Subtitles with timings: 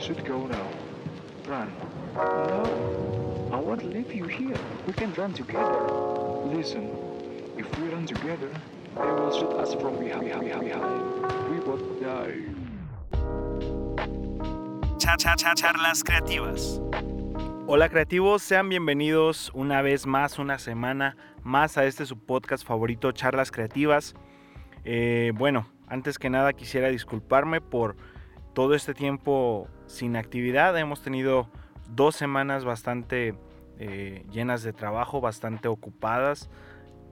[0.00, 0.66] You should go now.
[1.46, 1.70] Run.
[2.16, 3.50] No.
[3.52, 4.56] I won't leave you here.
[4.86, 5.78] We can run together.
[6.46, 6.88] Listen.
[7.58, 8.48] If we run together,
[8.96, 10.24] they will shoot us from behind.
[11.50, 12.46] We both die.
[14.98, 16.80] Cha cha cha charlas creativas.
[17.66, 23.12] Hola creativos, sean bienvenidos una vez más, una semana más a este su podcast favorito,
[23.12, 24.14] Charlas Creativas.
[24.86, 27.96] Eh, bueno, antes que nada quisiera disculparme por
[28.54, 30.78] todo este tiempo sin actividad.
[30.78, 31.48] Hemos tenido
[31.88, 33.34] dos semanas bastante
[33.78, 36.48] eh, llenas de trabajo, bastante ocupadas.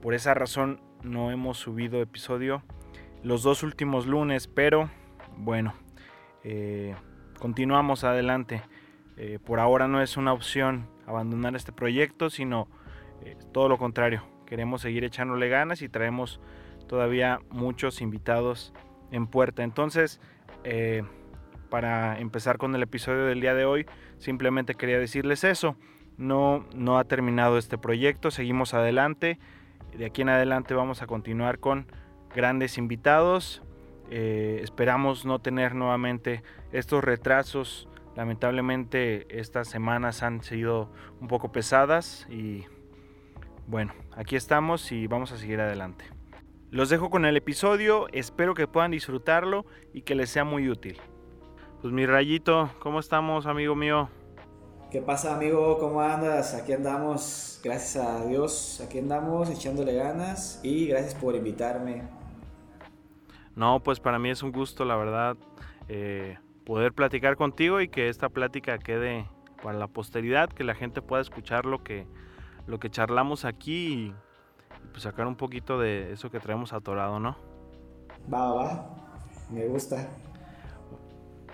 [0.01, 2.63] Por esa razón no hemos subido episodio
[3.21, 4.89] los dos últimos lunes, pero
[5.37, 5.73] bueno,
[6.43, 6.95] eh,
[7.37, 8.61] continuamos adelante.
[9.17, 12.69] Eh, por ahora no es una opción abandonar este proyecto, sino
[13.51, 14.23] todo lo contrario.
[14.45, 16.39] Queremos seguir echándole ganas y traemos
[16.87, 18.73] todavía muchos invitados
[19.11, 19.63] en puerta.
[19.63, 20.21] Entonces,
[21.69, 23.85] para empezar con el episodio del día de hoy,
[24.17, 25.75] simplemente quería decirles eso.
[26.17, 29.39] No, no ha terminado este proyecto, seguimos adelante.
[29.97, 31.87] De aquí en adelante vamos a continuar con
[32.35, 33.63] grandes invitados.
[34.09, 37.87] Eh, esperamos no tener nuevamente estos retrasos.
[38.15, 40.91] Lamentablemente estas semanas han sido
[41.21, 42.65] un poco pesadas y
[43.67, 46.05] bueno, aquí estamos y vamos a seguir adelante.
[46.71, 50.99] Los dejo con el episodio, espero que puedan disfrutarlo y que les sea muy útil.
[51.81, 54.09] Pues mi rayito, ¿cómo estamos, amigo mío?
[54.91, 55.77] ¿Qué pasa, amigo?
[55.79, 56.53] ¿Cómo andas?
[56.53, 62.03] Aquí andamos, gracias a Dios, aquí andamos echándole ganas y gracias por invitarme.
[63.55, 65.37] No, pues para mí es un gusto, la verdad,
[65.87, 69.29] eh, poder platicar contigo y que esta plática quede
[69.63, 72.05] para la posteridad, que la gente pueda escuchar lo que,
[72.67, 74.13] lo que charlamos aquí y,
[74.91, 77.37] pues sacar un poquito de eso que traemos atorado, ¿no?
[78.31, 78.89] Va, va,
[79.49, 80.09] me gusta.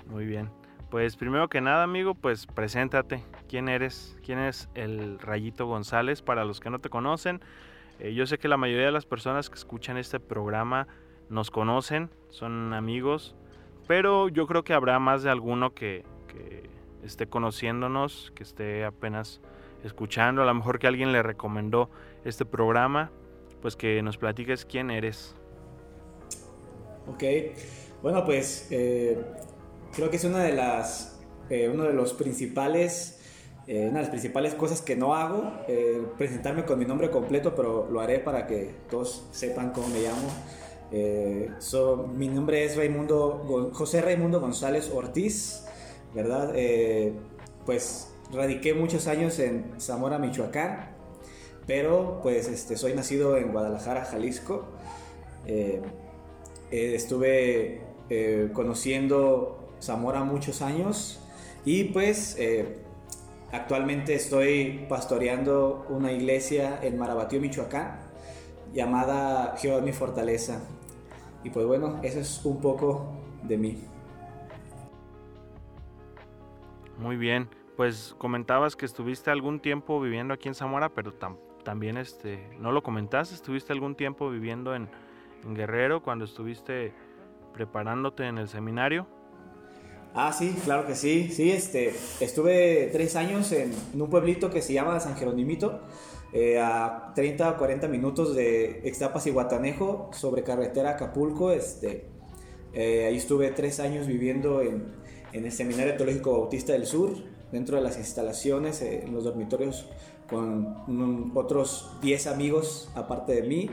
[0.08, 0.50] Muy bien.
[0.90, 3.24] Pues primero que nada, amigo, pues preséntate.
[3.50, 4.18] ¿Quién eres?
[4.24, 6.22] ¿Quién es el Rayito González?
[6.22, 7.42] Para los que no te conocen,
[8.00, 10.88] eh, yo sé que la mayoría de las personas que escuchan este programa
[11.30, 13.36] nos conocen, son amigos,
[13.88, 16.70] pero yo creo que habrá más de alguno que, que
[17.04, 19.42] esté conociéndonos, que esté apenas
[19.84, 21.90] escuchando, a lo mejor que alguien le recomendó
[22.24, 23.12] este programa,
[23.62, 25.36] pues que nos platiques quién eres.
[27.08, 27.24] Ok,
[28.02, 29.24] bueno pues eh,
[29.96, 31.18] creo que es una de las,
[31.50, 33.20] eh, uno de los principales,
[33.68, 37.56] eh, una de las principales cosas que no hago, eh, presentarme con mi nombre completo,
[37.56, 40.28] pero lo haré para que todos sepan cómo me llamo.
[42.14, 45.66] Mi nombre es Raimundo, José Raimundo González Ortiz,
[46.14, 46.54] ¿verdad?
[47.66, 50.96] pues radiqué muchos años en Zamora, Michoacán,
[51.66, 54.68] pero pues este, soy nacido en Guadalajara, Jalisco.
[56.70, 57.82] estuve
[58.54, 61.20] conociendo Zamora muchos años
[61.64, 62.78] y pues eh,
[63.52, 68.00] actualmente estoy pastoreando una iglesia en Marabatío, Michoacán,
[68.74, 70.62] llamada Jehová mi fortaleza.
[71.44, 73.14] Y pues bueno, eso es un poco
[73.44, 73.84] de mí.
[76.98, 81.14] Muy bien, pues comentabas que estuviste algún tiempo viviendo aquí en Zamora, pero
[81.64, 84.90] también este, no lo comentaste, estuviste algún tiempo viviendo en,
[85.44, 86.94] en Guerrero cuando estuviste
[87.54, 89.08] preparándote en el seminario.
[90.18, 91.30] Ah, sí, claro que sí.
[91.30, 95.82] Sí, este, estuve tres años en, un pueblito que se llama San Jeronimito,
[96.32, 101.52] eh, a 30 o 40 minutos de Extapas y Guatanejo, sobre carretera Acapulco.
[101.52, 102.06] Este,
[102.74, 104.86] eh, ahí estuve tres años viviendo en,
[105.34, 107.12] el Seminario Teológico Bautista del Sur,
[107.52, 109.90] dentro de las instalaciones, eh, en los dormitorios,
[110.30, 113.70] con otros 10 amigos aparte de mí.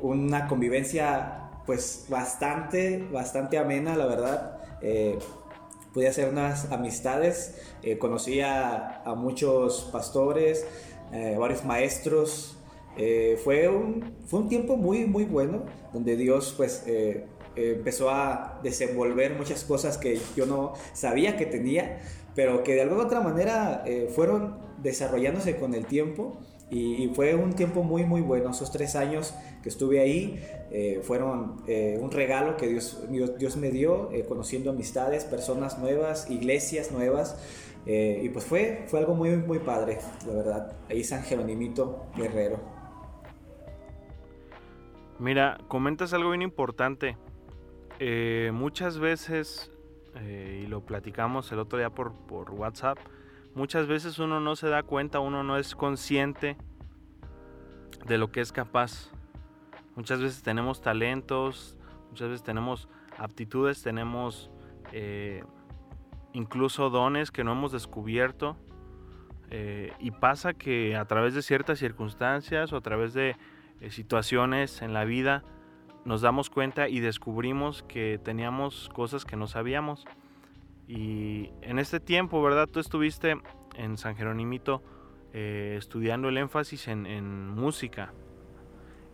[0.00, 5.18] una convivencia pues bastante, bastante amena, la verdad eh,
[5.92, 10.66] pude hacer unas amistades, eh, conocí a, muchos pastores,
[11.12, 12.56] eh, varios maestros.
[13.44, 16.84] fue, un, fue un tiempo muy, muy bueno, donde Dios pues
[17.56, 22.00] empezó a desenvolver muchas cosas que yo no sabía que tenía,
[22.34, 23.84] pero que de alguna otra manera
[24.14, 26.38] fueron desarrollándose con el tiempo
[26.70, 28.50] y, fue un tiempo muy, muy bueno.
[28.50, 30.40] Esos tres años que estuve ahí
[30.70, 36.30] eh, fueron eh, un regalo que Dios, Dios, me dio, eh, conociendo amistades, personas nuevas,
[36.30, 37.36] iglesias nuevas.
[37.86, 40.76] y pues fue, fue algo muy, muy padre, la verdad.
[40.88, 42.60] Ahí San Jeronimito Guerrero.
[45.18, 47.16] Mira, comentas algo bien importante.
[48.52, 49.72] muchas veces,
[50.14, 52.98] y lo platicamos el otro día por, por WhatsApp,
[53.54, 56.56] Muchas veces uno no se da cuenta, uno no es consciente
[58.06, 59.10] de lo que es capaz.
[59.96, 61.76] Muchas veces tenemos talentos,
[62.10, 62.88] muchas veces tenemos
[63.18, 64.50] aptitudes, tenemos
[64.92, 65.42] eh,
[66.32, 68.56] incluso dones que no hemos descubierto.
[69.50, 73.36] Eh, y pasa que a través de ciertas circunstancias o a través de
[73.80, 75.42] eh, situaciones en la vida
[76.04, 80.06] nos damos cuenta y descubrimos que teníamos cosas que no sabíamos.
[80.90, 82.66] Y en este tiempo, ¿verdad?
[82.66, 83.36] Tú estuviste
[83.76, 84.82] en San Jeronimito
[85.32, 88.12] eh, estudiando el énfasis en, música.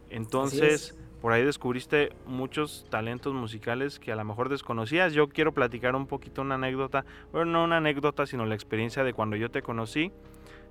[0.09, 5.13] Entonces, por ahí descubriste muchos talentos musicales que a lo mejor desconocías.
[5.13, 9.13] Yo quiero platicar un poquito una anécdota, bueno, no una anécdota, sino la experiencia de
[9.13, 10.13] cuando yo te conocí,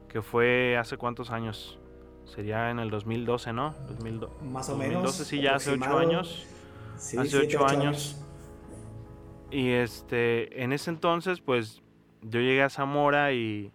[0.10, 1.78] que fue hace cuántos años.
[2.26, 3.76] Sería en el 2012, ¿no?
[4.42, 5.04] Más o menos.
[5.04, 6.48] 2012, sí, ya hace ocho años.
[6.96, 8.26] hace ocho años.
[9.52, 11.82] Y este, en ese entonces, pues
[12.22, 13.72] yo llegué a Zamora y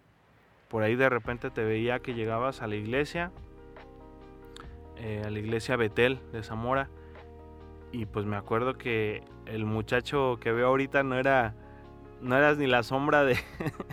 [0.67, 3.31] por ahí de repente te veía que llegabas a la iglesia,
[4.97, 6.89] eh, a la iglesia Betel de Zamora.
[7.91, 11.55] Y pues me acuerdo que el muchacho que veo ahorita no era,
[12.21, 13.37] no eras ni la sombra de,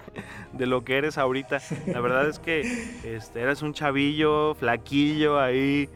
[0.53, 1.59] de lo que eres ahorita.
[1.87, 2.61] La verdad es que
[3.05, 5.89] este, eras un chavillo, flaquillo ahí,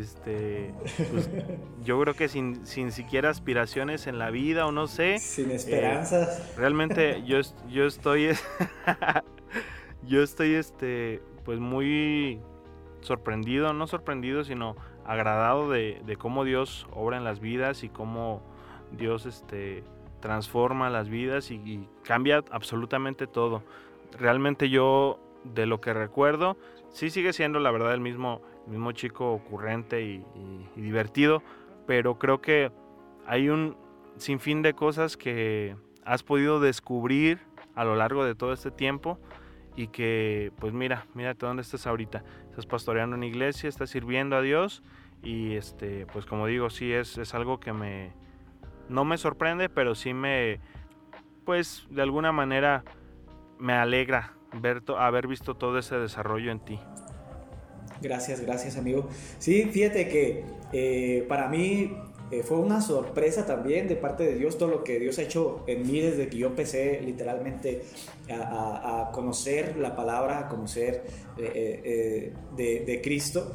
[0.00, 0.74] este,
[1.10, 1.30] pues,
[1.82, 5.18] yo creo que sin, sin, siquiera aspiraciones en la vida o no sé.
[5.18, 6.38] Sin esperanzas.
[6.38, 8.30] Eh, realmente yo, yo estoy,
[10.02, 12.40] yo estoy, este, pues muy
[13.00, 18.42] sorprendido, no sorprendido, sino agradado de, cómo Dios obra en las vidas y cómo
[18.92, 19.84] Dios, este,
[20.20, 23.62] transforma las vidas y, y cambia absolutamente todo.
[24.18, 26.56] Realmente yo, de lo que recuerdo,
[26.88, 30.24] sí sigue siendo la verdad el mismo mismo chico ocurrente y,
[30.76, 31.42] divertido,
[31.86, 32.72] pero creo que
[33.26, 33.76] hay un
[34.16, 37.40] sinfín de cosas que has podido descubrir
[37.74, 39.18] a lo largo de todo este tiempo
[39.76, 42.22] y que pues mira, mírate dónde estás ahorita.
[42.50, 44.82] Estás pastoreando en iglesia, estás sirviendo a Dios
[45.22, 48.12] y este pues como digo, sí es, es algo que me
[48.88, 50.60] no me sorprende, pero sí me
[51.44, 52.84] pues de alguna manera
[53.58, 56.78] me alegra ver haber visto todo ese desarrollo en ti.
[58.04, 59.08] Gracias, gracias amigo.
[59.38, 61.96] Sí, fíjate que eh, para mí
[62.30, 65.64] eh, fue una sorpresa también de parte de Dios todo lo que Dios ha hecho
[65.66, 67.82] en mí desde que yo empecé literalmente
[68.30, 71.04] a, conocer la palabra, a conocer
[71.38, 73.54] eh, de, Cristo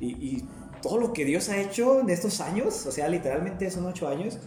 [0.00, 0.42] y,
[0.80, 4.40] todo lo que Dios ha hecho en estos años, o sea, literalmente son ocho años,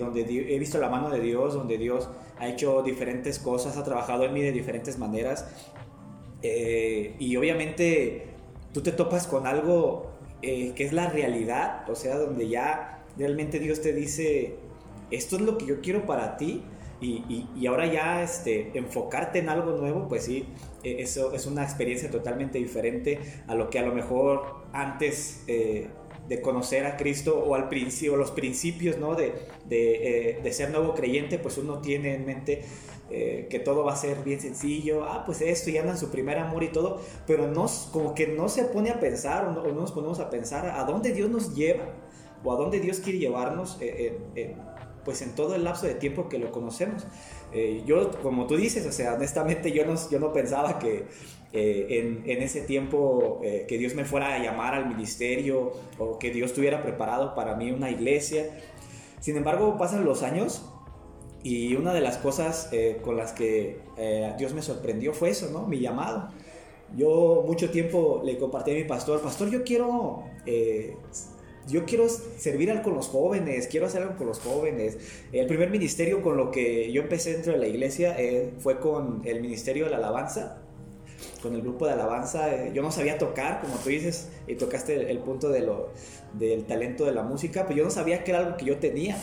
[0.00, 2.08] donde he visto la mano de Dios, donde Dios
[2.38, 5.44] ha hecho diferentes cosas, ha trabajado en mí de diferentes maneras.
[6.42, 8.37] y obviamente
[8.72, 10.10] tú te topas con algo
[10.42, 14.56] eh, que es la realidad, o sea, donde ya realmente Dios te dice,
[15.10, 16.62] esto es lo que yo quiero para ti,
[17.00, 20.46] y, y, ahora ya este, enfocarte en algo nuevo, pues sí,
[20.82, 25.88] e, eso es una experiencia totalmente diferente a lo que a lo mejor antes eh,
[26.28, 29.14] de conocer a Cristo o al principio, los principios ¿no?
[29.14, 29.32] de,
[29.66, 32.64] de, eh, de, ser nuevo creyente, pues uno tiene en mente
[33.10, 36.10] eh, que todo va a ser bien sencillo, ah, pues esto, y anda en su
[36.10, 39.62] primer amor y todo, pero no, como que no se pone a pensar o no,
[39.72, 41.84] nos ponemos a pensar a dónde Dios nos lleva
[42.44, 44.18] o a dónde Dios quiere llevarnos, eh,
[45.08, 47.06] pues en todo el lapso de tiempo que lo conocemos.
[47.50, 51.06] Eh, yo, como tú dices, o sea, honestamente yo no, yo no pensaba que
[51.52, 56.52] en, en, ese tiempo que Dios me fuera a llamar al ministerio o que Dios
[56.52, 58.50] tuviera preparado para mí una iglesia.
[59.20, 60.62] Sin embargo, pasan los años
[61.42, 65.50] y una de las cosas eh, con las que eh, Dios me sorprendió fue eso,
[65.50, 65.66] ¿no?
[65.66, 66.28] Mi llamado.
[66.96, 70.96] Yo mucho tiempo le compartí a mi pastor, pastor, yo quiero, eh,
[71.68, 74.98] yo quiero servir con los jóvenes, quiero hacer algo con los jóvenes.
[75.32, 78.16] El primer ministerio con lo que yo empecé dentro de la iglesia
[78.58, 80.62] fue con el ministerio de la alabanza,
[81.42, 82.68] con el grupo de alabanza.
[82.72, 85.90] Yo no sabía tocar, como tú dices, y tocaste el, punto de lo,
[86.34, 89.16] del talento de la música, pero yo no sabía que era algo que yo tenía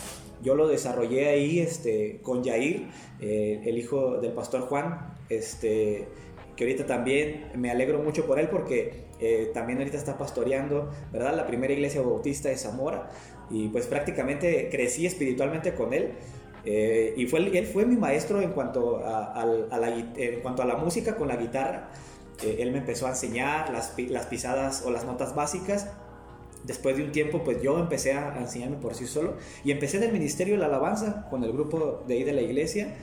[0.46, 2.88] yo lo desarrollé ahí este, con Yair,
[3.20, 6.08] eh, el hijo del pastor Juan, este,
[6.56, 11.36] que ahorita también me alegro mucho por él porque eh, también ahorita está pastoreando, ¿verdad?
[11.36, 13.10] La primera iglesia bautista de Zamora
[13.50, 16.12] y pues prácticamente crecí espiritualmente con él.
[16.66, 20.76] Eh, y fue, él fue mi maestro en cuanto a, la, en cuanto a la
[20.76, 21.90] música con la guitarra.
[22.44, 25.88] él me empezó a enseñar las, las pisadas o las notas básicas
[26.66, 30.04] después de un tiempo, pues yo empecé a enseñarme por sí solo y empecé en
[30.04, 32.96] el ministerio de la alabanza con el grupo de ahí de la iglesia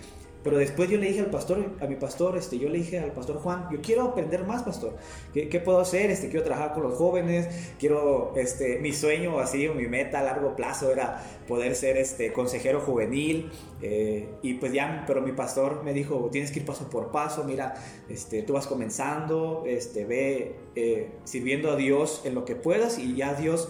[0.43, 3.13] pero después yo le dije al pastor, a mi pastor, este, yo le dije al
[3.13, 4.97] pastor Juan, yo quiero aprender más, pastor.
[5.33, 6.11] ¿Qué, puedo hacer?
[6.11, 10.57] Este, quiero trabajar con los jóvenes, quiero, este, mi sueño así, mi meta a largo
[10.57, 13.53] plazo era poder ser este, consejero juvenil.
[13.83, 17.45] Eh, y pues ya, pero mi pastor me dijo, tienes que ir paso por paso,
[17.45, 17.75] mira,
[18.09, 23.15] este, tú vas comenzando, este, ve eh, sirviendo a Dios en lo que puedas y
[23.15, 23.69] ya Dios,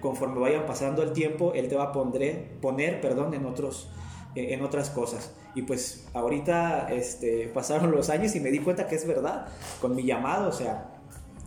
[0.00, 3.88] conforme vayan pasando el tiempo, Él te va a poner, poner perdón, en otros
[4.34, 5.32] en otras cosas.
[5.54, 9.46] Y pues ahorita este, pasaron los años y me di cuenta que es verdad
[9.80, 10.90] con mi llamado, o sea,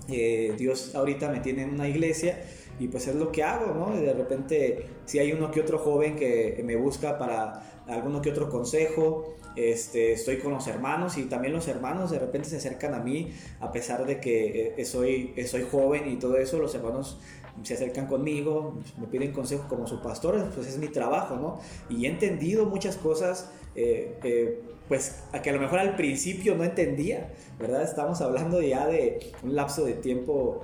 [0.10, 2.42] eh, Dios ahorita me tiene en una iglesia
[2.80, 4.00] y pues es lo que hago, ¿no?
[4.00, 8.50] de repente, si hay uno que otro joven que me busca para alguno que otro
[8.50, 13.00] consejo, este, estoy con los hermanos y también los hermanos de repente se acercan a
[13.00, 17.20] mí, a pesar de que eh, soy, eh, soy joven y todo eso, los hermanos
[17.64, 21.60] se acercan conmigo, me piden consejo como su pastor, pues es mi trabajo, ¿no?
[21.90, 26.64] Y he entendido muchas cosas, eh, pues a que a lo mejor al principio no
[26.64, 27.84] entendía, ¿verdad?
[27.84, 30.64] Estamos hablando ya de un lapso de tiempo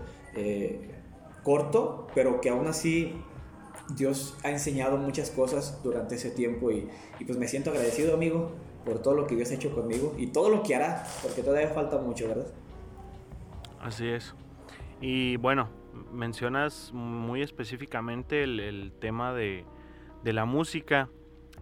[1.43, 3.13] corto, pero que aún así
[3.95, 8.51] Dios ha enseñado muchas cosas durante ese tiempo y, y, pues me siento agradecido, amigo,
[8.85, 11.69] por todo lo que Dios ha hecho conmigo y todo lo que hará, porque todavía
[11.69, 12.47] falta mucho, ¿verdad?
[13.81, 14.33] Así es.
[15.01, 15.69] Y bueno,
[16.13, 19.65] mencionas muy específicamente el, tema de,
[20.23, 21.09] la música.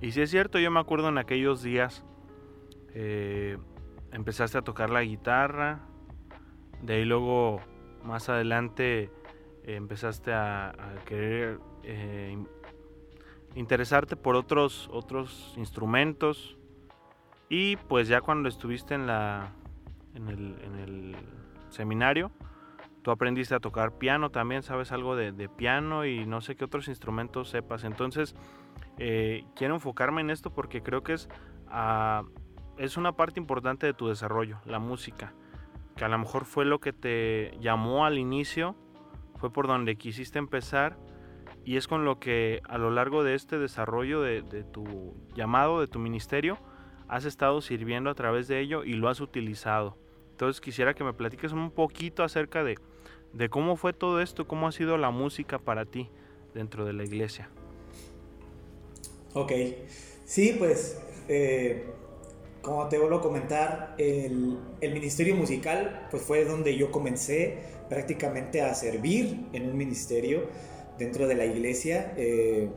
[0.02, 2.06] Y si es cierto, yo me acuerdo en aquellos días,
[2.94, 3.58] eh,
[4.12, 5.80] empezaste a tocar la guitarra,
[6.82, 7.62] de ahí luego
[8.04, 9.10] más adelante
[9.64, 12.38] empezaste a, a querer eh,
[13.56, 16.58] interesarte por otros, otros instrumentos.
[17.50, 19.52] Y pues ya cuando estuviste en, la,
[20.16, 21.16] en, el,
[21.70, 22.32] seminario,
[23.02, 26.88] tú aprendiste a tocar piano también, sabes algo de, piano y no sé qué otros
[26.88, 27.84] instrumentos sepas.
[27.84, 28.36] Entonces,
[28.98, 31.30] eh, quiero enfocarme en esto porque creo que es,
[31.68, 32.24] ah,
[32.78, 35.34] es una parte importante de tu desarrollo, la música,
[35.96, 38.76] que a lo mejor fue lo que te llamó al inicio,
[39.38, 40.98] fue por donde quisiste empezar
[41.64, 45.88] y es con lo que a lo largo de este desarrollo de, tu llamado, de
[45.88, 46.58] tu ministerio,
[47.08, 49.98] has estado sirviendo a través de ello y lo has utilizado.
[50.32, 52.80] Entonces quisiera que me platiques un poquito acerca de,
[53.50, 56.10] cómo fue todo esto, cómo ha sido la música para ti
[56.54, 57.50] dentro de la iglesia.
[59.34, 59.52] Ok,
[60.26, 61.86] sí, pues eh,
[62.62, 67.58] como te vuelvo a comentar, el, el, ministerio musical pues fue donde yo comencé
[67.90, 70.48] prácticamente a servir en un ministerio
[70.98, 72.14] dentro de la iglesia.
[72.18, 72.70] Eh,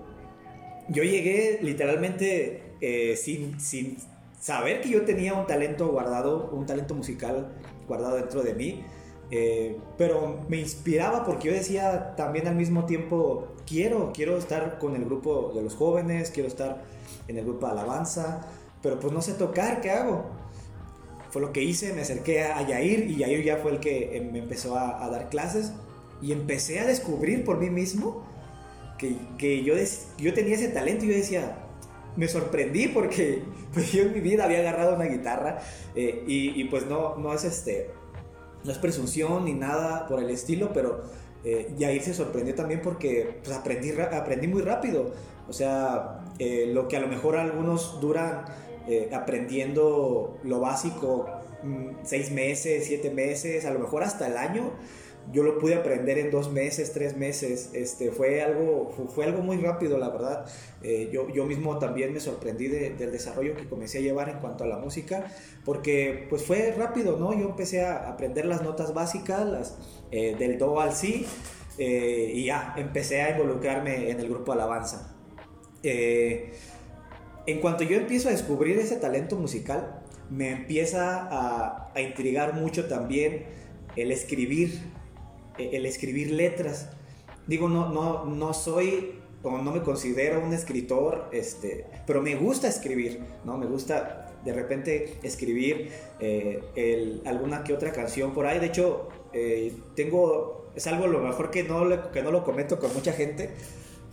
[0.88, 3.96] yo llegué literalmente eh, sin, sin
[4.40, 7.52] saber que yo tenía un talento guardado, un talento musical
[7.86, 8.84] guardado dentro de mí.
[9.36, 14.94] Eh, pero me inspiraba porque yo decía también al mismo tiempo, quiero, quiero estar con
[14.94, 16.84] el grupo de los jóvenes, quiero estar
[17.26, 18.46] en el grupo de alabanza,
[18.80, 20.24] pero pues no sé tocar, ¿qué hago?
[21.30, 24.38] Fue lo que hice, me acerqué a Yair y Yair ya fue el que me
[24.38, 25.72] empezó a, a dar clases
[26.22, 28.24] y empecé a descubrir por mí mismo
[28.98, 29.74] que, que yo,
[30.16, 31.58] yo tenía ese talento y yo decía,
[32.14, 33.42] me sorprendí porque
[33.74, 35.58] pues yo en mi vida había agarrado una guitarra
[35.96, 37.90] eh, y, y, pues no, no es este,
[38.64, 41.02] no es presunción ni nada por el estilo, pero
[41.44, 45.12] eh, Yair se sorprendió también porque pues, aprendí, aprendí muy rápido.
[45.48, 48.46] O sea, eh, lo que a lo mejor algunos duran
[48.88, 51.26] eh, aprendiendo lo básico
[51.62, 54.72] mm, seis meses, siete meses, a lo mejor hasta el año
[55.32, 57.70] yo lo pude aprender en dos meses, tres meses.
[57.72, 60.46] Este, fue, algo, fue, algo muy rápido, la verdad.
[60.82, 64.64] Eh, yo, yo mismo también me sorprendí del desarrollo que comencé a llevar en cuanto
[64.64, 65.26] a la música,
[65.64, 67.32] porque pues fue rápido, ¿no?
[67.32, 69.78] Yo empecé a aprender las notas básicas, las,
[70.10, 71.26] eh, del do al si,
[71.78, 75.14] eh, y ya, empecé a involucrarme en el grupo Alabanza.
[75.82, 80.00] en cuanto yo empiezo a descubrir ese talento musical,
[80.30, 83.44] me empieza a, a intrigar mucho también
[83.96, 84.80] el escribir
[85.58, 86.88] el escribir letras.
[87.46, 92.66] Digo, no, no, no soy o no me considero un escritor, este, pero me gusta
[92.66, 93.58] escribir, ¿no?
[93.58, 98.58] Me gusta de repente escribir eh, alguna que otra canción por ahí.
[98.58, 102.92] De hecho, eh, tengo, es algo lo mejor que no, que no lo comento con
[102.94, 103.50] mucha gente,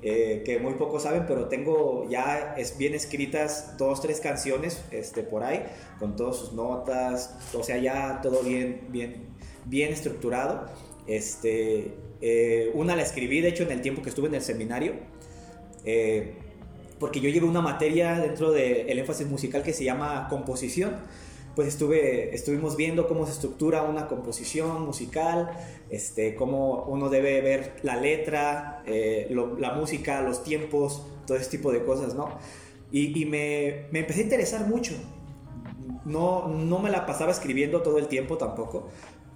[0.02, 5.44] que muy pocos saben, pero tengo ya es bien escritas dos, tres canciones este, por
[5.44, 5.64] ahí,
[6.00, 9.28] con todas sus notas, o sea, ya todo bien, bien,
[9.66, 10.66] bien estructurado.
[11.08, 14.94] Este, eh, una la escribí, de hecho, en el tiempo que estuve en el seminario,
[15.84, 16.36] eh,
[17.00, 20.96] porque yo llevo una materia dentro del énfasis musical que se llama composición.
[21.56, 25.52] Pues estuve, estuvimos viendo cómo se estructura una composición musical,
[25.90, 29.28] este, cómo uno debe ver la letra, eh,
[29.60, 32.38] la música, los tiempos, todo ese tipo de cosas, ¿no?
[32.92, 34.94] Y, me, me, empecé a interesar mucho.
[36.06, 38.88] No, no me la pasaba escribiendo todo el tiempo tampoco,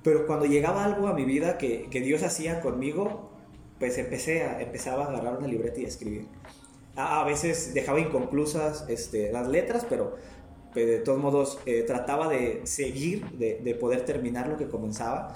[0.06, 3.32] pero cuando llegaba algo a mi vida que, que Dios hacía conmigo,
[3.80, 6.28] pues empecé a, empezaba a agarrar una libreta y a escribir.
[6.96, 10.16] A, a veces dejaba inconclusas este, las letras, pero,
[10.76, 15.34] pero de todos modos eh, trataba de seguir, de, de, poder terminar lo que comenzaba.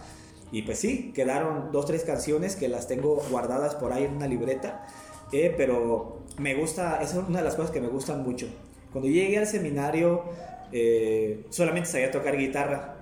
[0.51, 4.27] Y pues sí, quedaron dos, tres canciones que las tengo guardadas por ahí en una
[4.27, 4.85] libreta,
[5.31, 8.47] eh, pero me gusta, es una de las cosas que me gustan mucho,
[8.91, 10.25] Cuando llegué al seminario
[10.71, 12.98] eh, solamente sabía tocar guitarra.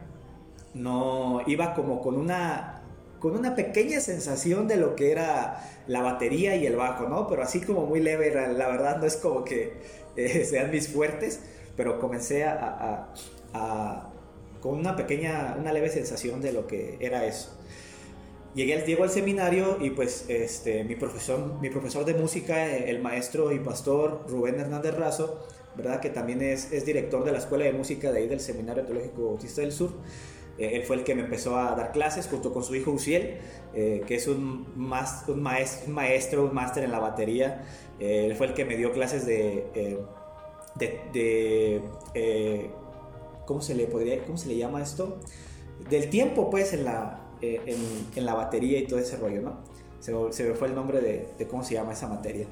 [0.78, 2.82] No iba como con una,
[3.20, 7.28] con una pequeña sensación de lo que era la batería y el bajo, ¿no?
[7.28, 9.74] Pero así como muy leve, la, verdad no es como que
[10.16, 11.42] eh, sean mis fuertes,
[11.76, 13.08] pero comencé a,
[14.62, 17.58] con una pequeña, una leve sensación de lo que era eso.
[18.56, 23.02] Llegué al, llego al seminario y pues este, mi, profesor, mi profesor de música, el
[23.02, 26.00] maestro y pastor Rubén Hernández Razo, ¿verdad?
[26.00, 29.28] que también es, es director de la Escuela de Música de ahí del Seminario Teológico
[29.28, 29.94] Bautista del Sur, eh,
[30.58, 33.38] él fue el que me empezó a dar clases junto con su hijo Uciel,
[33.74, 37.64] eh, que es un, un, maestro, un máster en la batería.
[38.00, 40.00] Eh, él fue el que me dio clases de...
[40.76, 41.82] de,
[43.46, 45.20] ¿Cómo se le podría, cómo se le llama esto?
[45.90, 47.82] Del tiempo, pues, en la, en,
[48.16, 49.60] en, la batería y todo ese rollo, ¿no?
[50.00, 52.46] Se, se me fue el nombre de, de, cómo se llama esa materia.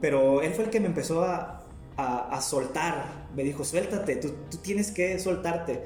[0.00, 1.66] pero él fue el que me empezó a,
[1.96, 3.26] a, a soltar.
[3.34, 5.84] Me dijo, suéltate, tú, tú tienes que soltarte.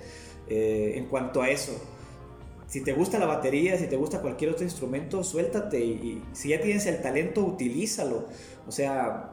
[0.51, 1.81] Eh, en cuanto a eso.
[2.67, 6.61] Si te gusta la batería, si te gusta cualquier otro instrumento, suéltate y, si ya
[6.61, 8.27] tienes el talento, utilízalo.
[8.67, 9.31] O sea,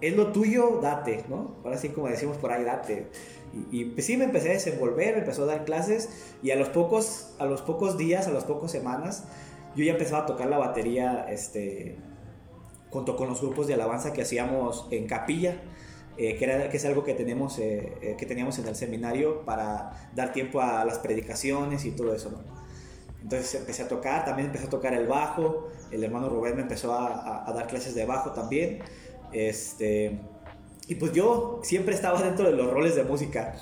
[0.00, 1.56] es lo tuyo, date, ¿no?
[1.64, 3.08] Ahora sí como decimos por ahí, date.
[3.72, 6.08] Y, pues sí me empecé a desenvolver, me empezó a dar clases
[6.42, 9.24] y a los pocos, a los pocos días, a las pocas semanas,
[9.74, 11.96] yo ya empezaba a tocar la batería, este,
[12.90, 15.60] junto con los grupos de alabanza que hacíamos en capilla.
[16.18, 19.46] Eh, que, era, que es algo que, tenemos, eh, eh, que teníamos en el seminario
[19.46, 22.30] para dar tiempo a las predicaciones y todo eso.
[23.22, 26.92] Entonces empecé a tocar, también empecé a tocar el bajo, el hermano Rubén me empezó
[26.92, 28.80] a, a, dar clases de bajo también.
[29.32, 30.18] Este,
[30.86, 33.54] y pues yo siempre estaba dentro de los roles de música.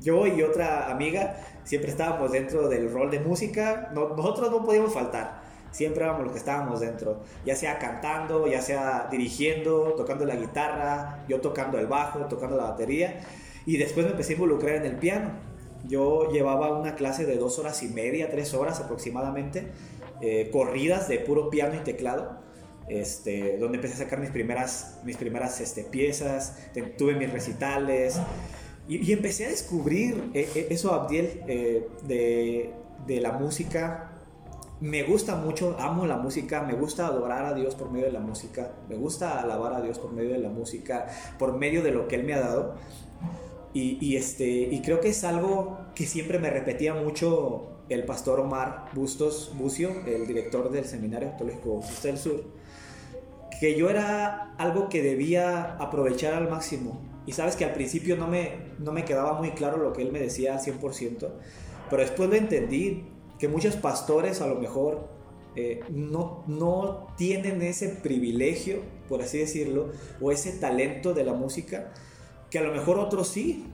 [0.00, 5.45] Yo y otra amiga siempre estábamos dentro del rol de música, nosotros no podíamos faltar
[5.70, 11.24] siempre éramos los que estábamos dentro, ya sea cantando, ya sea dirigiendo, tocando la guitarra,
[11.28, 13.20] yo tocando el bajo, tocando la batería,
[13.66, 15.30] y después me empecé a involucrar en el piano.
[15.88, 19.68] Yo llevaba una clase de dos horas y media, tres horas aproximadamente,
[20.20, 22.44] eh, corridas de puro piano y teclado.
[22.88, 26.56] Este, donde empecé a sacar mis primeras, mis primeras este, piezas,
[26.96, 28.16] tuve mis recitales
[28.86, 31.42] y, empecé a descubrir eh, eh, eso, Abdiel,
[32.06, 32.72] de,
[33.08, 34.15] de la música
[34.80, 38.20] me gusta mucho, amo la música, me gusta adorar a Dios por medio de la
[38.20, 41.06] música, me gusta alabar a Dios por medio de la música,
[41.38, 42.74] por medio de lo que Él me ha dado.
[43.78, 48.86] Y, este, y creo que es algo que siempre me repetía mucho el pastor Omar
[48.94, 52.44] Bustos Bucio, el director del Seminario Católico Bautista del Sur,
[53.60, 57.02] que yo era algo que debía aprovechar al máximo.
[57.26, 60.10] Y sabes que al principio no me, no me quedaba muy claro lo que él
[60.10, 61.28] me decía al 100%,
[61.90, 63.04] pero después lo entendí
[63.38, 65.08] que muchos pastores a lo mejor
[65.54, 71.92] eh, no, no tienen ese privilegio, por así decirlo, o ese talento de la música,
[72.50, 73.66] que a lo mejor otros sí,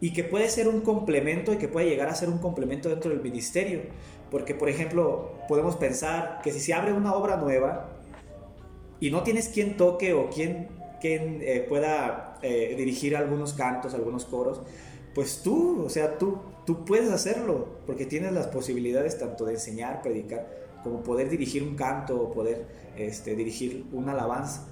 [0.00, 3.10] y que puede ser un complemento y que puede llegar a ser un complemento dentro
[3.10, 3.82] del ministerio.
[4.30, 7.90] Porque, por ejemplo, podemos pensar que si se abre una obra nueva
[9.00, 10.68] y no tienes quien toque o quien,
[11.00, 14.60] quien eh, pueda eh, dirigir algunos cantos, algunos coros,
[15.14, 20.02] pues tú, o sea, tú, tú puedes hacerlo, porque tienes las posibilidades tanto de enseñar,
[20.02, 24.66] predicar, como poder dirigir un canto o poder este, dirigir una alabanza.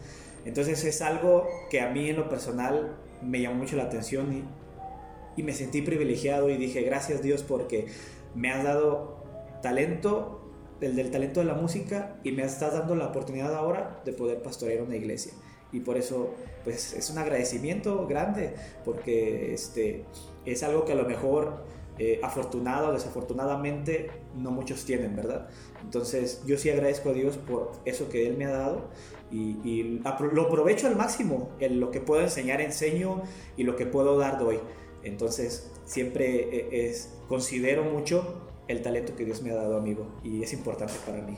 [0.44, 5.40] Entonces es algo que a mí en lo personal me llamó mucho la atención y,
[5.40, 7.86] y me sentí privilegiado y dije, gracias Dios porque
[8.34, 9.22] me has dado
[9.62, 10.40] talento,
[10.80, 14.42] el del talento de la música y me estás dando la oportunidad ahora de poder
[14.42, 15.32] pastorear una iglesia
[15.72, 20.04] y por eso pues es un agradecimiento grande porque este
[20.44, 21.64] es algo que a lo mejor
[21.98, 25.48] eh, afortunado o desafortunadamente no muchos tienen, ¿verdad?
[25.82, 28.88] Entonces yo sí agradezco a Dios por eso que Él me ha dado
[29.30, 30.00] y,
[30.32, 33.22] lo aprovecho al máximo, en lo que puedo enseñar enseño
[33.56, 34.58] y lo que puedo dar doy.
[35.02, 40.42] Entonces siempre eh, es, considero mucho el talento que Dios me ha dado, amigo, y
[40.42, 41.36] es importante para mí.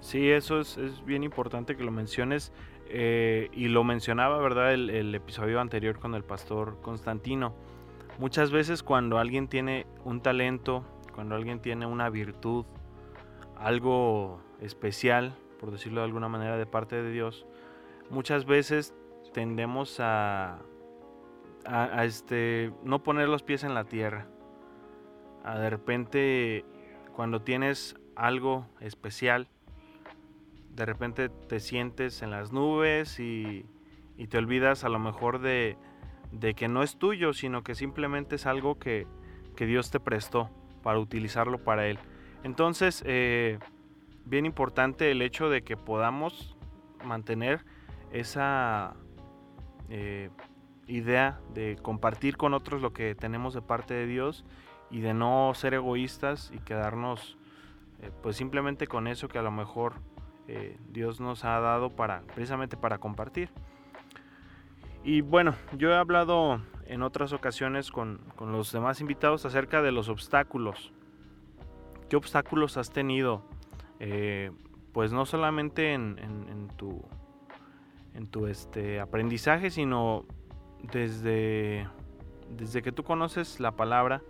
[0.00, 2.52] Sí, eso es, bien importante que lo menciones.
[2.94, 4.74] Eh, y lo mencionaba, ¿verdad?
[4.74, 7.54] El, episodio anterior con el pastor Constantino.
[8.18, 12.64] Muchas veces cuando alguien tiene un talento, cuando alguien tiene una virtud,
[13.56, 17.46] algo especial, por decirlo de alguna manera, de parte de Dios,
[18.10, 18.94] muchas veces
[19.32, 20.58] tendemos a,
[22.02, 24.26] este, no poner los pies en la tierra.
[25.44, 26.64] A de repente,
[27.14, 29.48] cuando tienes algo especial,
[30.74, 33.64] de repente te sientes en las nubes y,
[34.28, 35.76] te olvidas a lo mejor de,
[36.54, 39.06] que no es tuyo, sino que simplemente es algo que,
[39.58, 40.50] Dios te prestó
[40.82, 42.00] para utilizarlo para Él.
[42.42, 43.60] Entonces, eh,
[44.24, 46.56] bien importante el hecho de que podamos
[47.04, 47.64] mantener
[48.10, 48.96] esa,
[49.88, 50.30] eh,
[50.88, 54.44] idea de compartir con otros lo que tenemos de parte de Dios
[54.90, 57.38] y de no ser egoístas y quedarnos
[58.00, 59.94] eh, pues simplemente con eso que a lo mejor
[60.90, 63.48] Dios nos ha dado para precisamente para compartir.
[65.04, 70.08] Y bueno, yo he hablado en otras ocasiones con, los demás invitados acerca de los
[70.08, 70.92] obstáculos.
[72.08, 73.42] ¿Qué obstáculos has tenido?
[74.92, 77.02] pues no solamente en, en tu
[78.14, 80.24] en tu este, aprendizaje, sino
[80.92, 81.88] desde,
[82.50, 84.22] desde que tú conoces la palabra,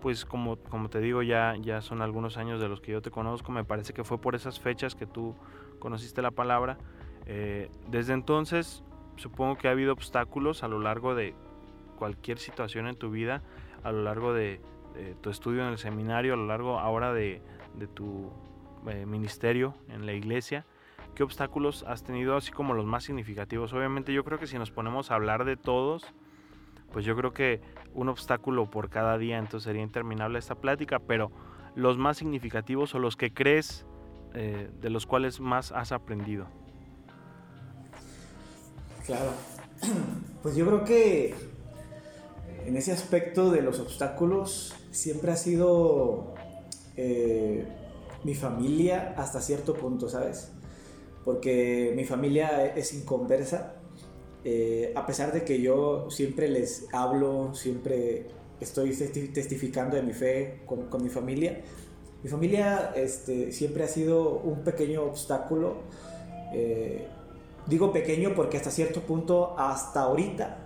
[0.00, 3.10] pues como, como te digo, ya, ya son algunos años de los que yo te
[3.10, 5.34] conozco, me parece que fue por esas fechas que tú
[5.78, 6.78] conociste la palabra.
[7.26, 8.84] Eh, desde entonces,
[9.16, 11.34] supongo que ha habido obstáculos a lo largo de
[11.98, 13.42] cualquier situación en tu vida,
[13.82, 14.60] a lo largo de,
[15.20, 17.42] tu estudio en el seminario, a lo largo ahora de,
[17.94, 18.30] tu
[18.86, 20.64] eh, ministerio en la iglesia.
[21.14, 23.72] ¿Qué obstáculos has tenido así como los más significativos?
[23.72, 26.14] Obviamente yo creo que si nos ponemos a hablar de todos,
[26.92, 27.60] pues yo creo que
[27.94, 31.30] un obstáculo por cada día, entonces sería interminable esta plática, pero
[31.74, 33.86] los más significativos o los que crees
[34.34, 36.48] eh, de los cuales más has aprendido.
[39.06, 39.30] Claro,
[40.42, 41.34] pues yo creo que
[42.66, 46.34] en ese aspecto de los obstáculos siempre ha sido
[46.96, 47.66] eh,
[48.24, 50.50] mi familia hasta cierto punto, ¿sabes?
[51.26, 53.74] porque mi familia es inconversa.
[54.44, 58.28] Eh, a pesar de que yo siempre les hablo, siempre
[58.60, 58.92] estoy
[59.34, 61.62] testificando de mi fe con, mi familia,
[62.22, 65.78] mi familia este, siempre ha sido un pequeño obstáculo.
[66.54, 67.08] Eh,
[67.66, 70.58] digo pequeño porque hasta cierto punto, hasta ahorita,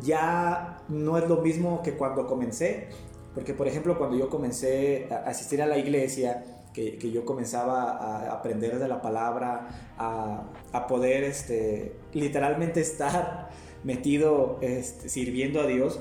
[0.00, 2.88] ya no es lo mismo que cuando comencé.
[3.34, 7.90] Porque, por ejemplo, cuando yo comencé a asistir a la iglesia, que, que, yo comenzaba
[7.92, 13.50] a aprender de la palabra, a, a poder este, literalmente estar
[13.84, 16.00] metido este, sirviendo a Dios,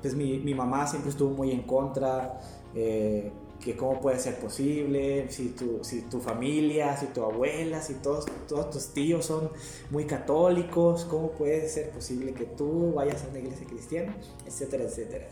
[0.00, 2.40] pues mi, mi, mamá siempre estuvo muy en contra,
[2.74, 3.30] eh,
[3.62, 8.26] que cómo puede ser posible, si tu, si tu familia, si tu abuela, si todos,
[8.48, 9.50] todos tus tíos son
[9.90, 15.28] muy católicos, cómo puede ser posible que tú vayas a una iglesia cristiana, etcétera, etcétera.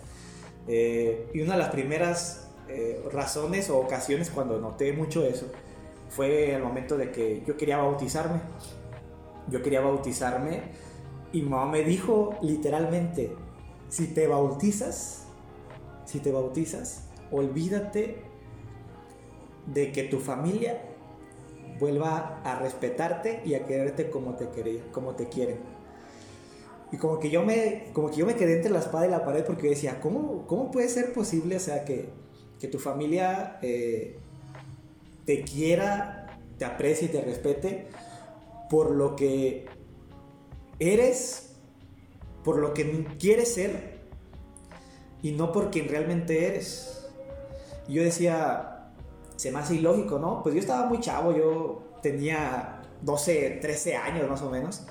[0.69, 5.47] Eh, y una de las primeras eh, razones o ocasiones cuando noté mucho eso
[6.09, 8.41] fue el momento de que yo quería bautizarme.
[9.49, 10.63] Yo quería bautizarme
[11.33, 13.35] y mamá me dijo literalmente,
[13.89, 15.25] si te bautizas,
[16.05, 18.23] si te bautizas, olvídate
[19.67, 20.83] de que tu familia
[21.79, 25.59] vuelva a respetarte y a quererte como te quería, como te quieren.
[26.93, 29.25] Y como que yo me, como que yo me quedé entre la espada y la
[29.25, 32.09] pared porque decía, ¿cómo, cómo puede ser posible, o sea, que,
[32.59, 34.19] que tu familia eh,
[35.25, 37.87] te quiera, te aprecie y te respete
[38.69, 39.67] por lo que
[40.79, 41.55] eres,
[42.43, 44.01] por lo que quieres ser
[45.23, 47.00] y no por quien realmente eres.
[47.91, 48.93] Y yo decía,
[49.35, 50.45] se me hace ilógico, ¿no?
[50.45, 54.87] Pues yo estaba muy chavo, yo tenía 12, 13 años más o menos.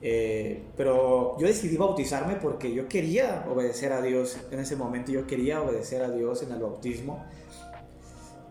[0.00, 5.26] Eh, pero yo decidí bautizarme porque yo quería obedecer a Dios en ese momento, yo
[5.26, 7.22] quería obedecer a Dios en el bautismo.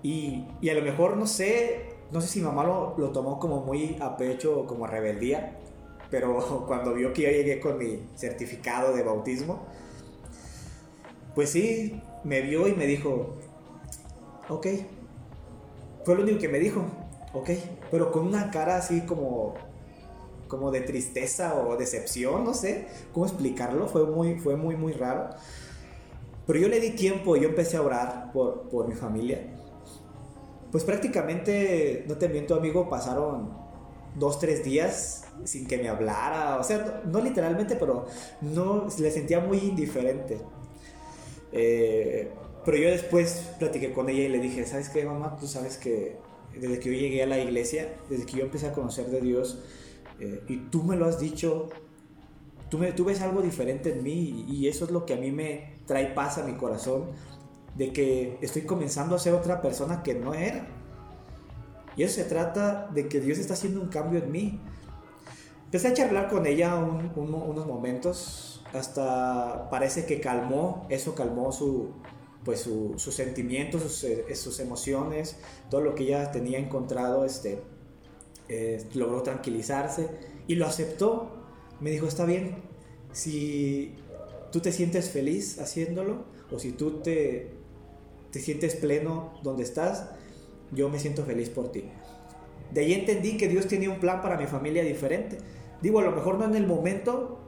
[0.04, 3.62] Y, y a lo mejor no sé, no sé si mamá lo, lo tomó como
[3.62, 5.58] muy a pecho como rebeldía,
[6.12, 9.66] pero cuando vio que yo llegué con mi certificado de bautismo,
[11.34, 13.36] pues sí, me vio y me dijo,
[14.50, 14.68] ok.
[16.04, 16.86] Fue lo único que me dijo,
[17.34, 17.50] ok,
[17.90, 19.56] pero con una cara así como
[20.54, 25.30] como de tristeza o decepción, no sé cómo explicarlo, fue muy, fue muy, muy raro.
[26.46, 29.40] Pero yo le di tiempo, yo empecé a orar por, por mi familia.
[30.72, 33.50] Pues prácticamente, no te miento amigo, pasaron
[34.16, 38.06] dos, tres días sin que me hablara, o sea, no, literalmente, pero
[38.42, 40.40] no, le sentía muy indiferente.
[41.52, 42.32] Eh,
[42.66, 45.38] pero yo después platiqué con ella y le dije, ¿sabes qué, mamá?
[45.38, 46.18] Tú sabes que
[46.56, 49.60] desde que yo llegué a la iglesia, desde que yo empecé a conocer de Dios,
[50.20, 51.70] eh, y tú me lo has dicho,
[52.70, 55.32] tú, me, tú ves algo diferente en mí y eso es lo que a mí
[55.32, 57.08] me trae paz a mi corazón,
[57.76, 60.68] de que estoy comenzando a ser otra persona que no era.
[61.96, 64.60] Y eso se trata de que Dios está haciendo un cambio en mí.
[65.66, 71.92] Empecé a charlar con ella unos momentos, hasta parece que calmó, eso calmó su,
[72.44, 75.38] pues sus sentimientos, sus, eh, sus, emociones,
[75.70, 77.60] todo lo que ella tenía encontrado este,
[78.50, 80.10] eh, logró tranquilizarse
[80.48, 81.32] y lo aceptó.
[81.80, 82.56] Me dijo, está bien,
[83.12, 83.96] si
[84.52, 87.52] tú te sientes feliz haciéndolo o si tú te,
[88.32, 90.10] te sientes pleno donde estás,
[90.72, 91.86] yo me siento feliz por ti.
[92.74, 95.38] De ahí entendí que Dios tenía un plan para mi familia diferente.
[95.82, 97.40] Digo, a lo mejor no en el momento,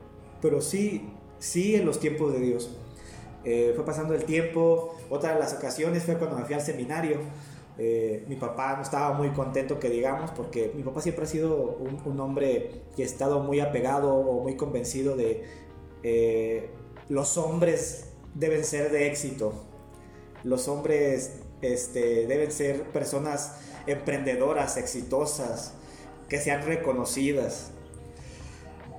[0.42, 2.70] pero sí, sí en los tiempos de Dios.
[3.46, 7.20] Eh, fue pasando el tiempo, otra de las ocasiones fue cuando me fui al seminario.
[7.78, 11.78] Eh, mi papá no estaba muy contento que digamos, porque mi papá siempre ha sido
[12.06, 15.44] un, hombre que ha estado muy apegado o muy convencido de
[16.04, 16.70] eh,
[17.10, 19.54] los hombres deben ser de éxito,
[20.44, 25.74] los hombres este, deben ser personas emprendedoras, exitosas,
[26.30, 27.72] que sean reconocidas.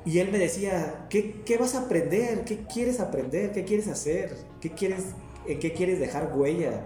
[0.07, 2.45] Y él me decía, ¿qué, ¿qué, vas a aprender?
[2.45, 3.51] ¿Qué quieres aprender?
[3.51, 4.37] ¿Qué quieres hacer?
[4.61, 5.05] ¿Qué quieres,
[5.49, 6.85] ¿En qué quieres dejar huella?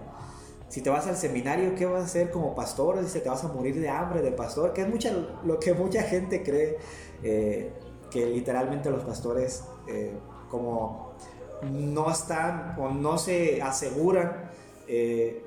[0.69, 2.99] Si te vas al seminario, ¿qué vas a hacer como pastor?
[2.99, 5.13] Dice, te vas a morir de hambre de pastor, que es mucha,
[5.45, 6.77] lo que mucha gente cree,
[7.21, 7.71] eh,
[8.09, 10.13] que literalmente los pastores eh,
[10.49, 11.13] como
[11.71, 14.49] no están o no se aseguran
[14.87, 15.45] eh,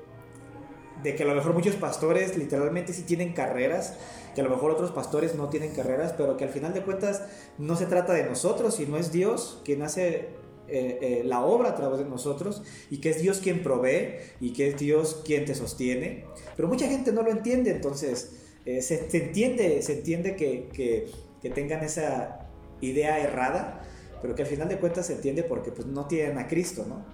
[1.03, 3.97] de que a lo mejor muchos pastores literalmente sí tienen carreras,
[4.35, 7.23] que a lo mejor otros pastores no tienen carreras, pero que al final de cuentas
[7.57, 10.27] no se trata de nosotros, sino es Dios quien hace
[10.67, 14.51] eh, eh, la obra a través de nosotros y que es Dios quien provee y
[14.51, 16.25] que es Dios quien te sostiene.
[16.55, 18.33] Pero mucha gente no lo entiende, entonces
[18.65, 22.47] eh, se, entiende, se entiende que, que, tengan esa
[22.81, 23.83] idea errada,
[24.19, 27.05] pero que al final de cuentas se entiende porque pues, no tienen a Cristo, ¿no?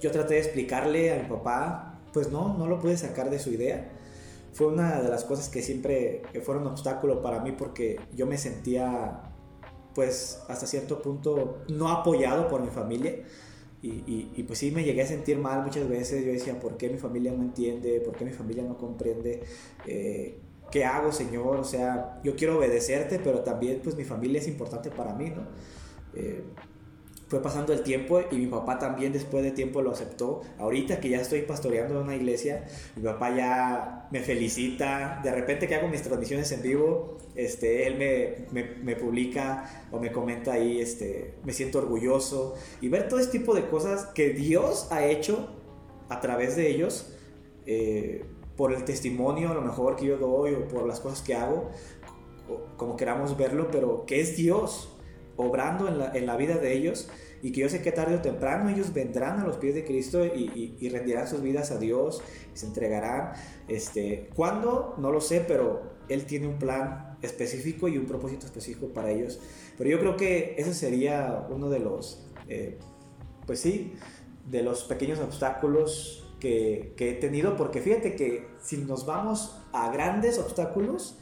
[0.00, 3.50] yo traté de explicarle a mi papá pues no, no lo pude sacar de su
[3.50, 3.90] idea.
[4.52, 9.32] Fue una de las cosas que siempre fueron obstáculo para mí porque yo me sentía
[9.94, 13.24] pues hasta cierto punto no apoyado por mi familia.
[13.84, 16.24] Y, pues sí me llegué a sentir mal muchas veces.
[16.24, 18.00] Yo decía, ¿por qué mi familia no entiende?
[18.00, 19.42] ¿Por qué mi familia no comprende?
[19.86, 20.38] Eh,
[20.70, 21.56] ¿Qué hago, Señor?
[21.56, 25.42] O sea, yo quiero obedecerte, pero también pues mi familia es importante para mí, ¿no?
[26.14, 26.44] Eh,
[27.32, 30.42] fue pasando el tiempo y mi papá también después de tiempo lo aceptó.
[30.58, 35.18] Ahorita que ya estoy pastoreando en una iglesia, mi papá ya me felicita.
[35.24, 37.96] De repente que hago mis transmisiones en vivo, este, él
[38.52, 42.54] me, me, publica o me comenta ahí, este, me siento orgulloso.
[42.82, 45.48] Y ver todo este tipo de cosas que Dios ha hecho
[46.10, 47.16] a través de ellos,
[47.64, 48.26] eh,
[48.58, 51.70] por el testimonio a lo mejor que yo doy o por las cosas que hago,
[52.76, 54.91] como queramos verlo, pero que es Dios
[55.36, 57.08] obrando en la, en la, vida de ellos
[57.42, 60.24] y que yo sé que tarde o temprano ellos vendrán a los pies de Cristo
[60.24, 62.22] y, y, rendirán sus vidas a Dios
[62.54, 63.32] y se entregarán.
[63.68, 64.94] Este, ¿Cuándo?
[64.98, 69.40] No lo sé, pero Él tiene un plan específico y un propósito específico para ellos.
[69.76, 72.78] Pero yo creo que ese sería uno de los, eh,
[73.46, 73.94] pues sí,
[74.48, 79.92] de los pequeños obstáculos que, que he tenido, porque fíjate que si nos vamos a
[79.92, 81.18] grandes obstáculos,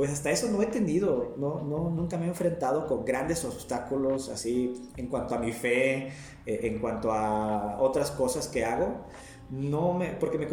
[0.00, 4.30] pues hasta eso no he tenido, no, no, nunca me he enfrentado con grandes obstáculos
[4.30, 6.06] así en cuanto a mi fe,
[6.46, 9.04] eh, en cuanto a otras cosas que hago.
[9.50, 10.46] No me, porque me,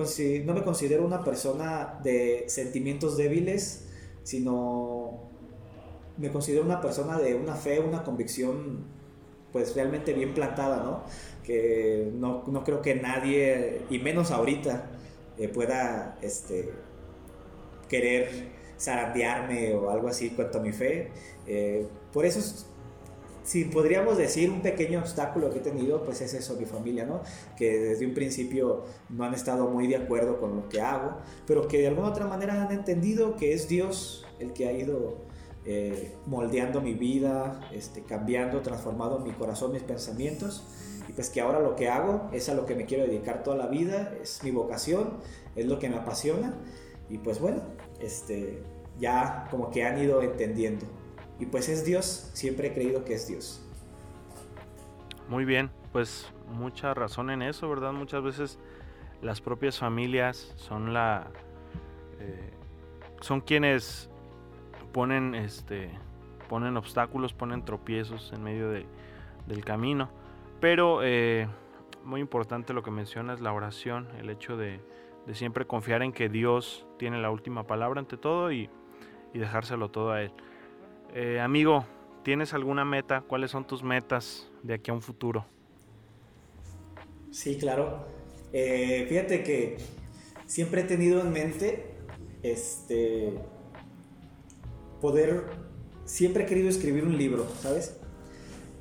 [0.43, 3.87] no me considero una persona de sentimientos débiles,
[4.23, 5.29] sino
[6.17, 8.83] me considero una persona de una fe, una convicción
[9.53, 11.03] pues realmente bien plantada, ¿no?
[11.45, 14.89] Que no, no creo que nadie, y menos ahorita,
[15.37, 16.73] eh, pueda este,
[17.87, 21.09] querer zarandearme o algo así cuanto a mi fe.
[21.45, 22.41] Eh, por eso,
[23.43, 27.21] si podríamos decir un pequeño obstáculo que he tenido, pues es eso, mi familia, ¿no?
[27.55, 31.67] Que desde un principio no han estado muy de acuerdo con lo que hago, pero
[31.67, 35.27] que de alguna otra manera han entendido que es Dios el que ha ido
[35.65, 40.63] eh, moldeando mi vida, este, cambiando, transformando mi corazón, mis pensamientos.
[41.09, 43.57] Y pues que ahora lo que hago es a lo que me quiero dedicar toda
[43.57, 45.17] la vida, es mi vocación,
[45.55, 46.53] es lo que me apasiona.
[47.09, 47.61] Y pues bueno,
[47.99, 48.63] este,
[48.99, 50.85] ya como que han ido entendiendo.
[51.39, 53.63] Y pues es Dios, siempre he creído que es Dios.
[55.29, 57.91] Muy bien, pues mucha razón en eso, ¿verdad?
[57.91, 58.59] Muchas veces
[59.21, 61.27] las propias familias son la...
[62.19, 62.51] Eh,
[63.21, 64.09] son quienes
[64.93, 65.91] ponen, este,
[66.49, 68.85] ponen obstáculos, ponen tropiezos en medio de,
[69.47, 70.09] del camino.
[70.59, 71.47] Pero eh,
[72.03, 74.79] muy importante lo que mencionas, la oración, el hecho de,
[75.27, 78.69] de siempre confiar en que Dios tiene la última palabra ante todo y,
[79.33, 80.31] dejárselo todo a Él.
[81.13, 81.85] Eh, amigo,
[82.23, 83.21] ¿tienes alguna meta?
[83.21, 85.45] ¿Cuáles son tus metas de aquí a un futuro?
[87.29, 88.07] Sí, claro.
[88.51, 89.77] Eh, fíjate que
[90.47, 91.85] siempre he tenido en mente
[92.41, 93.37] este
[95.01, 95.45] poder,
[96.05, 97.99] siempre he querido escribir un libro, ¿sabes?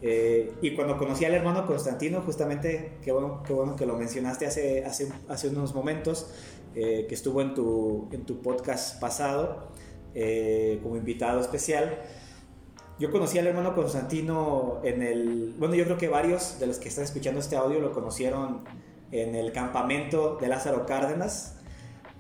[0.03, 4.47] Eh, y cuando conocí al hermano Constantino, justamente, qué bueno, qué bueno que lo mencionaste
[4.47, 6.31] hace, hace, hace unos momentos,
[6.75, 9.69] eh, que estuvo en tu, en tu podcast pasado
[10.15, 12.03] eh, como invitado especial.
[12.99, 16.89] Yo conocí al hermano Constantino en el, bueno, yo creo que varios de los que
[16.89, 18.65] están escuchando este audio lo conocieron
[19.13, 21.57] en el campamento de Lázaro Cárdenas,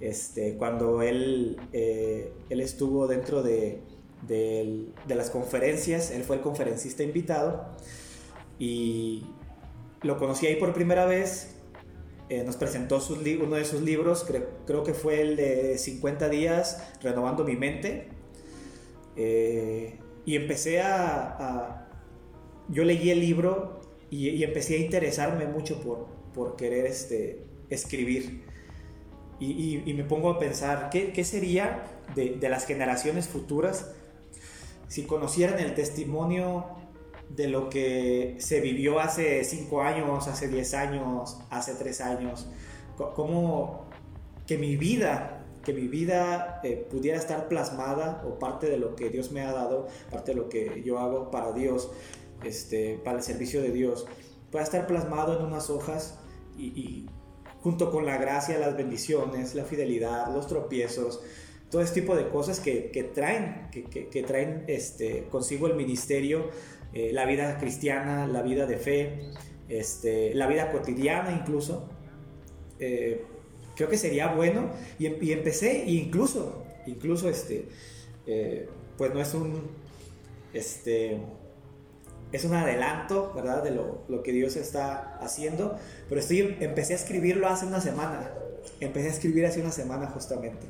[0.00, 3.82] este, cuando él, él estuvo dentro de
[4.26, 7.76] de las conferencias, él fue el conferencista invitado
[8.58, 9.24] y
[10.02, 11.56] lo conocí ahí por primera vez,
[12.28, 13.00] eh, nos presentó
[13.40, 14.26] uno de sus libros,
[14.66, 18.08] creo, que fue el de 50 días renovando mi mente,
[19.16, 21.88] eh, y empecé a,
[22.68, 25.80] Yo leí el libro y, empecé a interesarme mucho
[26.34, 28.42] por, querer este, escribir.
[29.38, 33.92] Y, me pongo a pensar, ¿qué, sería de, las generaciones futuras
[34.88, 36.66] si conocieran el testimonio
[37.28, 42.48] de lo que se vivió hace 5 años, hace 10 años, hace 3 años?
[42.96, 43.86] ¿Cómo
[44.46, 49.10] que mi vida, que mi vida eh, pudiera estar plasmada o parte de lo que
[49.10, 51.90] Dios me ha dado, parte de lo que yo hago para Dios,
[52.44, 54.06] este, para el servicio de Dios,
[54.50, 56.18] pueda estar plasmado en unas hojas
[56.56, 57.06] y
[57.66, 61.20] junto con la gracia, las bendiciones, la fidelidad, los tropiezos,
[61.70, 66.50] todo este tipo de cosas que, traen, que, traen este, consigo el ministerio,
[66.92, 69.30] eh, la vida cristiana, la vida de fe,
[69.68, 71.88] este, la vida cotidiana incluso.
[72.78, 73.24] Eh,
[73.74, 77.66] creo que sería bueno y, em, empecé incluso, incluso este,
[78.26, 79.62] eh, pues no es un,
[80.54, 81.18] este,
[82.32, 83.62] es un adelanto, ¿verdad?
[83.62, 85.76] De lo, lo, que Dios está haciendo.
[86.08, 88.30] Pero estoy, empecé a escribirlo hace una semana.
[88.80, 90.66] Empecé a escribir hace una semana justamente.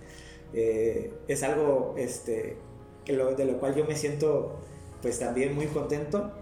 [0.52, 2.56] Eh, es algo este,
[3.04, 4.58] que lo, de lo cual yo me siento
[5.02, 6.32] pues también muy contento,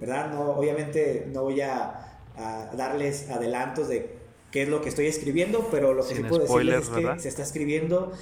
[0.00, 0.32] ¿verdad?
[0.32, 4.18] No, obviamente no voy a, a darles adelantos de
[4.50, 7.28] qué es lo que estoy escribiendo, pero lo que sí puedo decirles es que se
[7.28, 8.12] está escribiendo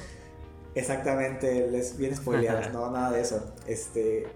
[0.74, 3.54] exactamente, les viene spoileadas, no, nada de eso.
[3.66, 4.26] Este,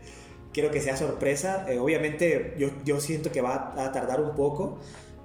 [0.52, 1.66] quiero que sea sorpresa.
[1.70, 4.78] Eh, obviamente yo, yo, siento que va a tardar un poco,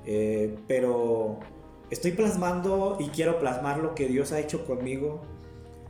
[0.05, 1.39] eh, pero
[1.89, 5.21] estoy plasmando y quiero plasmar lo que Dios ha hecho conmigo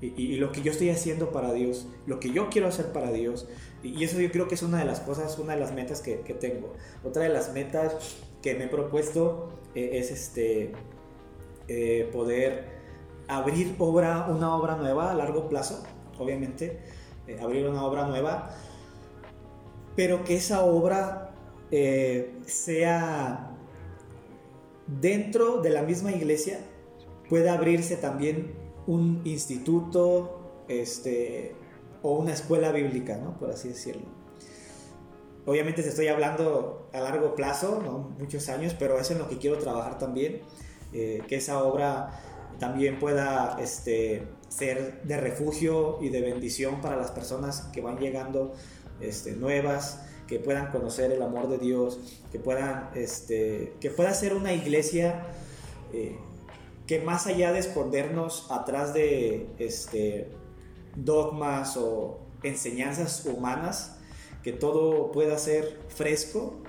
[0.02, 3.48] y, lo que yo estoy haciendo para Dios, lo que yo quiero hacer para Dios.
[3.84, 6.16] Y, eso yo creo que es una de las cosas, una de las metas que,
[6.40, 6.74] tengo.
[7.04, 10.74] Otra de las metas que me he propuesto eh, es este,
[12.12, 12.78] poder
[13.28, 15.84] abrir obra, una obra nueva a largo plazo,
[16.18, 16.80] obviamente,
[17.42, 18.56] abrir una obra nueva
[19.98, 21.32] pero que esa obra
[21.72, 23.50] eh, sea
[24.86, 26.60] dentro de la misma iglesia,
[27.28, 28.54] pueda abrirse también
[28.88, 31.56] un instituto este,
[32.02, 33.38] o una escuela bíblica, ¿no?
[33.38, 34.08] por así decirlo.
[35.46, 37.80] Obviamente te estoy hablando a largo plazo,
[38.20, 40.42] muchos años, pero es en lo que quiero trabajar también,
[40.94, 42.20] eh, que esa obra
[42.60, 48.54] también pueda este, ser de refugio y de bendición para las personas que van llegando
[49.00, 52.00] este, nuevas, que puedan conocer el amor de Dios,
[52.32, 55.28] que puedan, este, que pueda ser una iglesia
[55.94, 56.18] eh,
[56.88, 60.32] que más allá de escondernos atrás de este,
[60.96, 63.98] dogmas o enseñanzas humanas,
[64.42, 66.62] que todo pueda ser fresco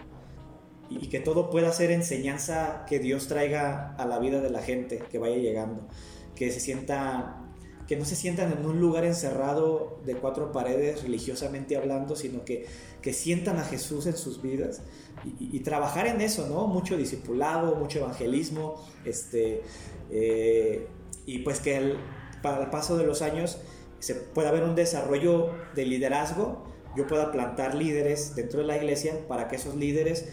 [0.90, 4.98] y que todo pueda ser enseñanza que Dios traiga a la vida de la gente
[4.98, 5.86] que vaya llegando,
[6.34, 7.44] que se sienta
[7.86, 12.66] que no se sientan en un lugar encerrado de cuatro paredes religiosamente hablando, sino que,
[13.00, 14.82] que sientan a Jesús en sus vidas
[15.24, 16.66] y, trabajar en eso, ¿no?
[16.66, 19.62] Mucho discipulado, mucho evangelismo, este,
[20.10, 20.86] eh,
[21.26, 21.98] y pues que el,
[22.42, 23.58] para el paso de los años
[23.98, 26.64] se pueda haber un desarrollo de liderazgo,
[26.96, 30.28] yo pueda plantar líderes dentro de la iglesia para que esos líderes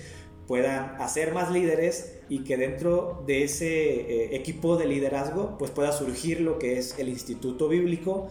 [0.48, 5.92] puedan hacer más líderes y que dentro de ese eh, equipo de liderazgo pues pueda
[5.92, 8.28] surgir lo que es el instituto bíblico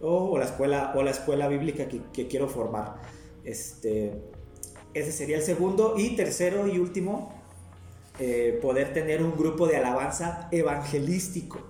[0.00, 3.00] o, la escuela o la escuela bíblica que, quiero formar.
[3.44, 4.12] Este
[4.94, 7.41] ese sería el segundo y tercero y último
[8.18, 11.60] eh, poder tener un grupo de alabanza evangelístico.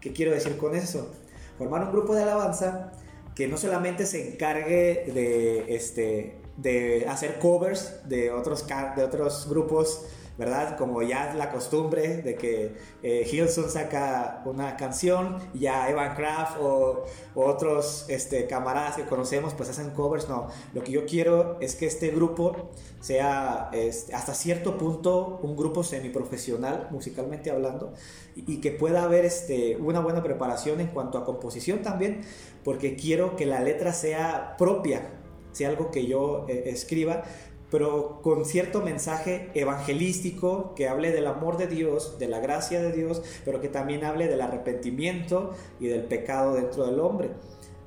[0.00, 1.10] Qué quiero decir con eso
[1.58, 2.92] formar un grupo de alabanza
[3.34, 10.06] que no solamente se encargue de este de hacer covers de otros, de otros grupos,
[10.40, 10.78] ¿verdad?
[10.78, 16.56] Como ya es la costumbre de que eh, Hilson saca una canción, ya Evan Kraft
[16.58, 17.04] o,
[17.34, 20.48] otros este, camaradas que conocemos pues hacen covers, no.
[20.72, 25.84] Lo que yo quiero es que este grupo sea este, hasta cierto punto un grupo
[25.84, 27.92] semiprofesional, musicalmente hablando,
[28.34, 32.22] y, que pueda haber este, una buena preparación en cuanto a composición también,
[32.64, 35.20] porque quiero que la letra sea propia
[35.52, 37.24] sea algo que yo eh, escriba,
[37.70, 42.92] pero con cierto mensaje evangelístico que hable del amor de Dios, de la gracia de
[42.92, 47.30] Dios, pero que también hable del arrepentimiento y del pecado dentro del hombre.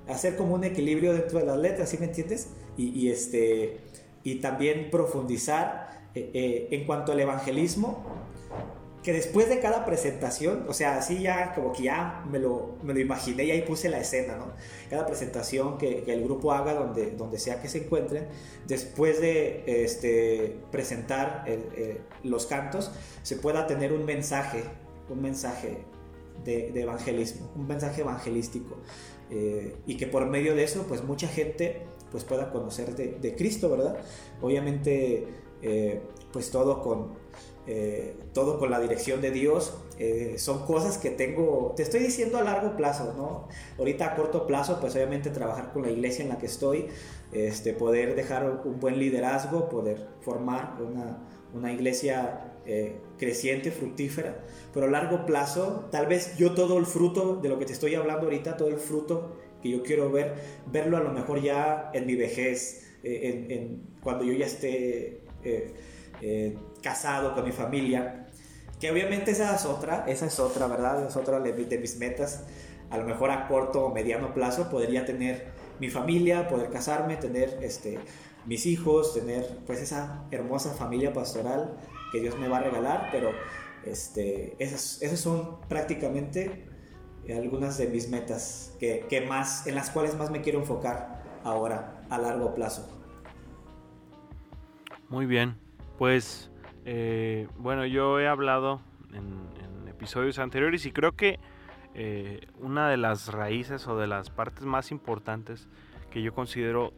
[0.07, 2.49] Hacer como un equilibrio dentro de las letras, ¿sí me entiendes?
[2.75, 3.81] Y, este,
[4.23, 8.03] y también profundizar eh, eh, en cuanto al evangelismo,
[9.03, 12.93] que después de cada presentación, o sea, así ya como que ya me lo, me
[12.93, 14.53] lo imaginé y ahí puse la escena, ¿no?
[14.89, 18.27] Cada presentación que, el grupo haga donde, donde sea que se encuentren,
[18.65, 21.45] después de este, presentar
[22.23, 22.91] los cantos,
[23.23, 24.63] se pueda tener un mensaje,
[25.09, 25.79] un mensaje
[26.43, 28.77] de, evangelismo, un mensaje evangelístico.
[29.29, 31.81] Eh, y que por medio de eso, pues mucha gente
[32.11, 33.97] pues pueda conocer de, de Cristo, ¿verdad?
[34.41, 35.27] Obviamente,
[35.61, 36.01] eh,
[36.31, 37.13] pues todo con,
[37.65, 39.73] eh, todo con la dirección de Dios.
[39.97, 43.47] Eh, son cosas que tengo, te estoy diciendo a largo plazo, ¿no?
[43.77, 46.87] Ahorita a corto plazo, pues obviamente trabajar con la iglesia en la que estoy,
[47.31, 51.19] este, poder dejar un buen liderazgo, poder formar una,
[51.53, 54.43] una iglesia eh, creciente, fructífera,
[54.73, 57.95] pero a largo plazo, tal vez yo todo el fruto de lo que te estoy
[57.95, 60.33] hablando ahorita, todo el fruto que yo quiero ver,
[60.69, 65.21] verlo a lo mejor ya en mi vejez, en, en, cuando yo ya esté
[66.21, 68.27] eh, casado con mi familia,
[68.79, 71.07] que obviamente esa es otra, esa es otra, ¿verdad?
[71.07, 72.43] Es otra de, mis metas.
[72.89, 75.47] A lo mejor a corto o mediano plazo podría tener
[75.79, 77.97] mi familia, poder casarme, tener este,
[78.45, 81.77] mis hijos, tener pues esa hermosa familia pastoral
[82.11, 83.31] que Dios me va a regalar, pero
[83.85, 86.67] este, esas, esas son prácticamente
[87.33, 92.01] algunas de mis metas que, que, más, en las cuales más me quiero enfocar ahora
[92.09, 92.87] a largo plazo.
[95.07, 95.57] Muy bien,
[95.97, 96.49] pues
[96.85, 98.81] eh, bueno, yo he hablado
[99.13, 99.51] en,
[99.87, 101.39] episodios anteriores y creo que
[101.93, 105.69] eh, una de las raíces o de las partes más importantes
[106.09, 106.91] que yo considero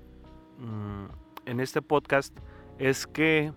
[0.57, 1.05] mm,
[1.45, 2.36] en este podcast
[2.79, 3.51] es que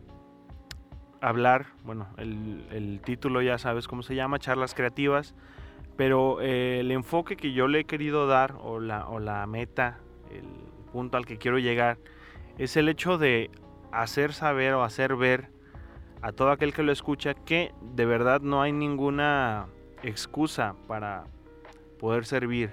[1.23, 5.35] hablar, bueno, el, título ya sabes cómo se llama, charlas creativas,
[5.97, 9.99] pero eh, el enfoque que yo le he querido dar o la, o la meta,
[10.31, 10.45] el
[10.93, 11.99] punto al que quiero llegar,
[12.59, 13.51] es el hecho de
[13.93, 15.58] hacer saber o hacer ver
[16.23, 19.67] a todo aquel que lo escucha que de verdad no hay ninguna
[20.03, 21.25] excusa para
[21.99, 22.73] poder servir.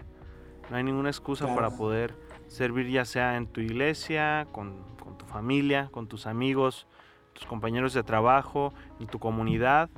[0.70, 2.16] No hay ninguna excusa para poder
[2.48, 4.84] servir ya sea en tu iglesia, con,
[5.18, 6.88] tu familia, con tus amigos,
[7.34, 9.90] tus compañeros de trabajo, en tu comunidad.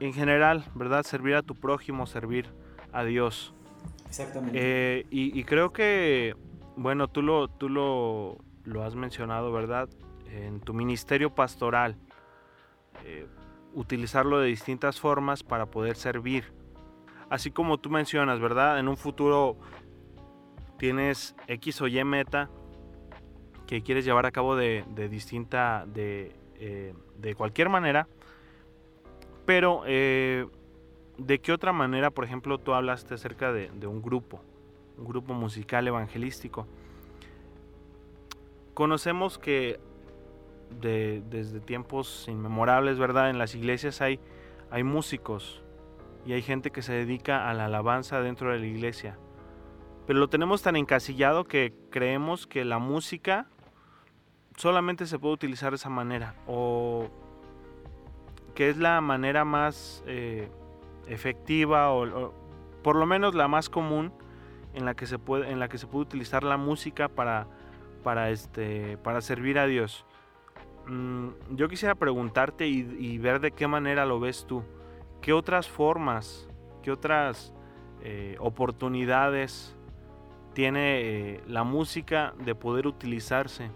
[0.00, 1.04] En general, ¿verdad?
[1.04, 2.50] Servir a tu prójimo, servir
[2.92, 3.54] a Dios.
[4.06, 4.58] Exactamente.
[4.60, 6.36] Eh, y, y, creo que,
[6.76, 9.88] bueno, tú lo, tú lo, lo has mencionado, ¿verdad?
[10.34, 11.96] En tu ministerio pastoral,
[13.04, 13.26] eh,
[13.72, 16.52] utilizarlo de distintas formas para poder servir.
[17.30, 18.78] Así como tú mencionas, ¿verdad?
[18.78, 19.56] En un futuro
[20.76, 22.50] tienes X o Y meta
[23.66, 28.08] que quieres llevar a cabo de, distinta, de, eh, de, cualquier manera,
[29.46, 30.46] pero eh,
[31.16, 34.40] ¿de qué otra manera, por ejemplo, tú hablaste acerca de, de un grupo,
[34.98, 36.66] un grupo musical evangelístico?
[38.74, 39.80] Conocemos que
[40.80, 43.30] desde tiempos inmemorables, ¿verdad?
[43.30, 44.20] En las iglesias hay,
[44.70, 45.62] hay músicos
[46.26, 49.18] y hay gente que se dedica a la alabanza dentro de la iglesia.
[50.06, 53.46] Pero lo tenemos tan encasillado que creemos que la música
[54.56, 57.08] solamente se puede utilizar de esa manera o
[58.54, 60.48] que es la manera más eh,
[61.08, 62.34] efectiva o, o,
[62.82, 64.12] por lo menos la más común
[64.74, 67.48] en la que se puede en la que se puede utilizar la música para
[68.04, 70.06] para, este, para servir a Dios.
[70.86, 74.62] Mm, yo quisiera preguntarte y, ver de qué manera lo ves tú.
[75.20, 76.48] ¿Qué otras formas,
[76.82, 77.54] qué otras
[78.02, 79.74] eh, oportunidades
[80.52, 83.70] tiene eh, la música de poder utilizarse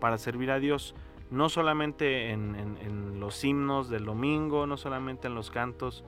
[0.00, 0.94] para servir a Dios?
[1.30, 6.04] No solamente en, los himnos del domingo, no solamente en los cantos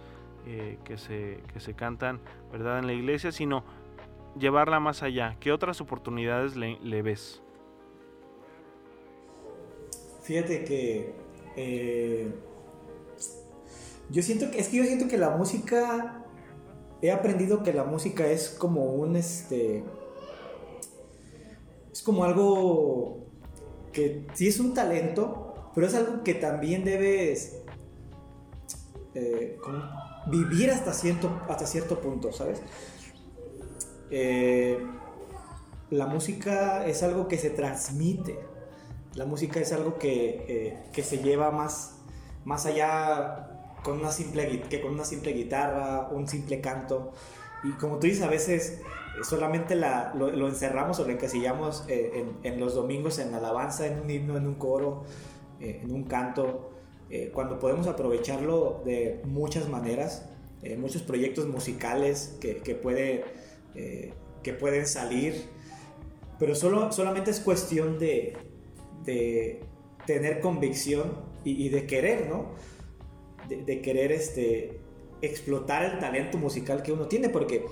[0.47, 2.21] eh, que, se, que se cantan
[2.53, 2.79] ¿verdad?
[2.79, 3.65] en la iglesia, sino
[4.39, 5.37] llevarla más allá.
[5.41, 7.44] ¿Qué otras oportunidades le ves?
[10.25, 11.15] Fíjate que
[11.55, 12.33] eh,
[14.11, 16.25] yo siento que es que yo siento que la música
[17.03, 19.85] he aprendido que la música es como un este
[21.93, 23.27] es como algo
[23.93, 27.59] que sí es un talento, pero es algo que también debes
[29.15, 29.59] eh,
[30.29, 32.63] vivir hasta cierto, hasta cierto punto, ¿sabes?
[34.11, 34.79] Eh,
[35.91, 38.54] la música es algo que se transmite
[39.17, 41.97] la música es algo que, eh, se lleva más,
[42.45, 43.49] más allá
[43.83, 47.13] con una simple, que con una simple guitarra, un simple canto.
[47.63, 48.81] Y como tú dices, a veces
[49.19, 54.11] eh, solamente lo, encerramos o lo encasillamos eh, en, los domingos en alabanza, en un
[54.11, 55.05] himno, en un coro,
[55.61, 56.71] en un canto,
[57.33, 60.29] cuando podemos aprovecharlo de muchas maneras,
[60.79, 63.25] muchos proyectos musicales que, que, puede,
[64.43, 65.49] que pueden salir,
[66.39, 68.37] pero solo, solamente es cuestión de,
[69.05, 69.63] de
[70.07, 71.13] tener convicción
[71.45, 72.53] y, de querer, ¿no?
[73.49, 74.81] de, querer este,
[75.21, 77.67] explotar el talento musical que uno tiene, porque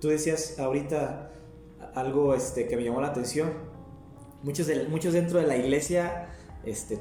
[0.00, 1.30] tú decías ahorita
[1.94, 3.52] algo este, que me llamó la atención.
[4.42, 6.28] Muchos, muchos dentro de la iglesia
[6.64, 6.98] este,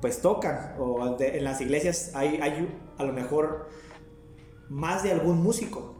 [0.00, 3.68] pues tocan, o en las iglesias hay, hay a lo mejor
[4.68, 5.96] más de algún músico.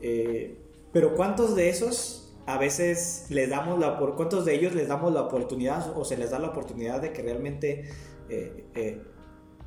[0.00, 0.58] Eh,
[0.92, 5.12] pero ¿cuántos de esos a veces les damos la por cuántos de ellos les damos
[5.12, 7.90] la oportunidad o se les da la oportunidad de que realmente
[8.28, 9.02] eh, eh,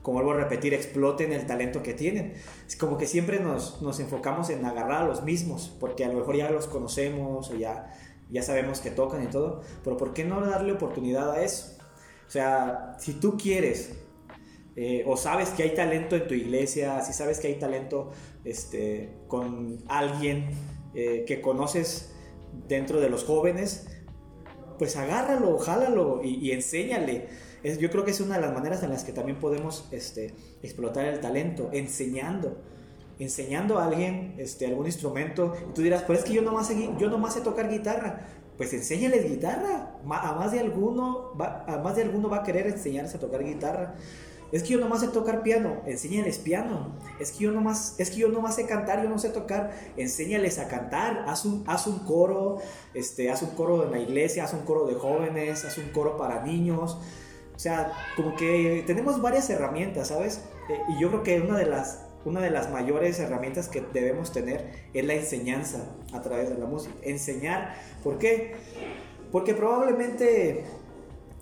[0.02, 2.34] como vuelvo a repetir, exploten el talento que tienen.
[2.66, 6.16] Es como que siempre nos, nos, enfocamos en agarrar a los mismos, porque a lo
[6.16, 7.94] mejor ya los conocemos o ya,
[8.30, 11.78] ya sabemos que tocan y todo, pero ¿por qué no darle oportunidad a eso?
[12.28, 13.92] O sea, si tú quieres
[14.76, 18.12] eh, o sabes que hay talento en tu iglesia, si sabes que hay talento
[18.46, 20.50] este, con alguien
[20.94, 22.14] eh, que conoces
[22.68, 23.88] dentro de los jóvenes,
[24.78, 27.28] pues agárralo, jálalo y, y enséñale
[27.64, 30.34] yo creo que es una de las maneras en las que también podemos este,
[30.64, 32.58] explotar el talento, enseñando.
[33.20, 35.54] Enseñando a alguien este, algún instrumento.
[35.70, 38.28] Y tú dirás, pues es que yo nomás, sé, yo nomás sé tocar guitarra.
[38.56, 39.98] Pues enséñales guitarra.
[40.10, 43.44] A más, de alguno, va, a más de alguno va a querer enseñarse a tocar
[43.44, 43.96] guitarra.
[44.52, 46.96] Es que yo nomás sé tocar piano, enséñales piano.
[47.20, 50.58] Es que yo nomás, es que yo nomás sé cantar, yo no sé tocar, enséñales
[50.60, 51.26] a cantar.
[51.28, 52.58] Haz un, haz un coro,
[52.94, 56.18] este, haz un coro en la iglesia, haz un coro de jóvenes, haz un coro
[56.18, 56.98] para niños.
[57.56, 60.42] O sea, como que tenemos varias herramientas, ¿sabes?
[60.70, 64.32] Eh, y yo creo que una de las una de las mayores herramientas que debemos
[64.32, 66.94] tener es la enseñanza a través de la música.
[67.02, 68.56] Enseñar, ¿por qué?
[69.32, 70.66] Porque probablemente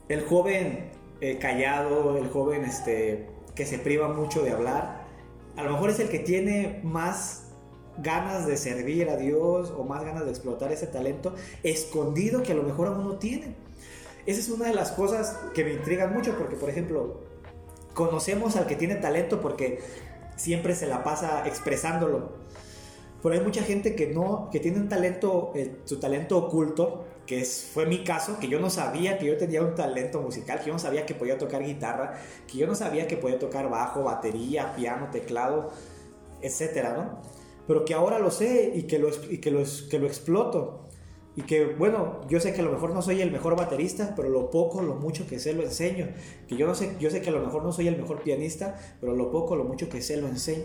[0.08, 0.91] el joven
[1.22, 5.05] eh, callado, el joven este, que se priva mucho de hablar,
[5.55, 7.47] a lo mejor es el que tiene más
[7.97, 12.55] ganas de servir a Dios o más ganas de explotar ese talento escondido que a
[12.55, 13.55] lo mejor aún no tiene.
[14.28, 17.22] Esa es una de las cosas que me intrigan mucho porque, por ejemplo,
[17.93, 19.80] conocemos al que tiene talento porque
[20.36, 22.34] siempre se la pasa expresándolo.
[23.24, 27.41] Pero hay mucha gente que no, que tiene un talento, eh, su talento oculto, que
[27.41, 30.67] es, fue mi caso, que yo no sabía que yo tenía un talento musical, que
[30.67, 32.17] yo no sabía que podía tocar guitarra,
[32.47, 35.69] que yo no sabía que podía tocar bajo, batería, piano, teclado,
[36.41, 37.21] etcétera, ¿no?
[37.67, 40.86] Pero que ahora lo sé y que lo, y que lo, que lo exploto.
[41.36, 44.30] Y que, bueno, yo sé que a lo mejor no soy el mejor baterista, pero
[44.30, 46.07] lo poco, lo mucho que sé lo enseño.
[46.47, 48.80] Que yo no sé, yo sé que a lo mejor no soy el mejor pianista,
[48.99, 50.63] pero lo poco, lo mucho que sé lo enseño.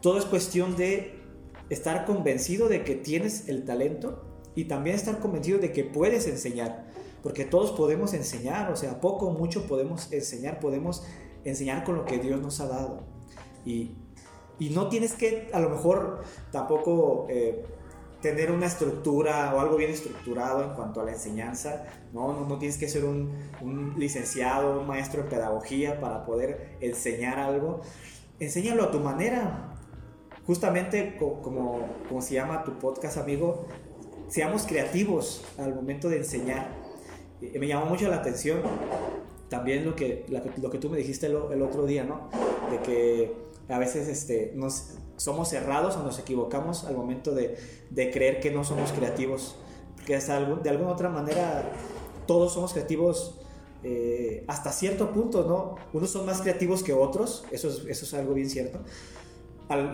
[0.00, 1.20] Todo es cuestión de
[1.68, 6.86] estar convencido de que tienes el talento y también estar convencido de que puedes enseñar.
[7.22, 11.04] Porque todos podemos enseñar, o sea, poco o mucho podemos enseñar, podemos
[11.44, 13.04] enseñar con lo que Dios nos ha dado.
[13.64, 13.92] Y,
[14.58, 17.26] y no tienes que, a lo mejor, tampoco...
[17.28, 17.64] Eh,
[18.22, 22.78] tener una estructura o algo bien estructurado en cuanto a la enseñanza, no, no, tienes
[22.78, 27.80] que ser un, licenciado, un maestro en pedagogía para poder enseñar algo,
[28.38, 29.74] enséñalo a tu manera,
[30.46, 33.66] justamente como, como se llama tu podcast amigo,
[34.32, 36.74] seamos creativos al momento de enseñar.
[37.40, 38.60] Me llamó mucho la atención
[39.50, 40.24] también lo que,
[40.56, 42.30] lo que tú me dijiste el, el otro día, ¿no?
[42.70, 43.34] De que
[43.68, 47.58] a veces este, nos, somos cerrados o nos equivocamos al momento de,
[47.90, 49.56] de creer que no somos creativos.
[49.96, 51.70] Porque hasta de alguna otra manera
[52.26, 53.38] todos somos creativos
[53.84, 55.74] eh, hasta cierto punto, ¿no?
[55.92, 58.78] Unos son más creativos que otros, eso es, eso es algo bien cierto.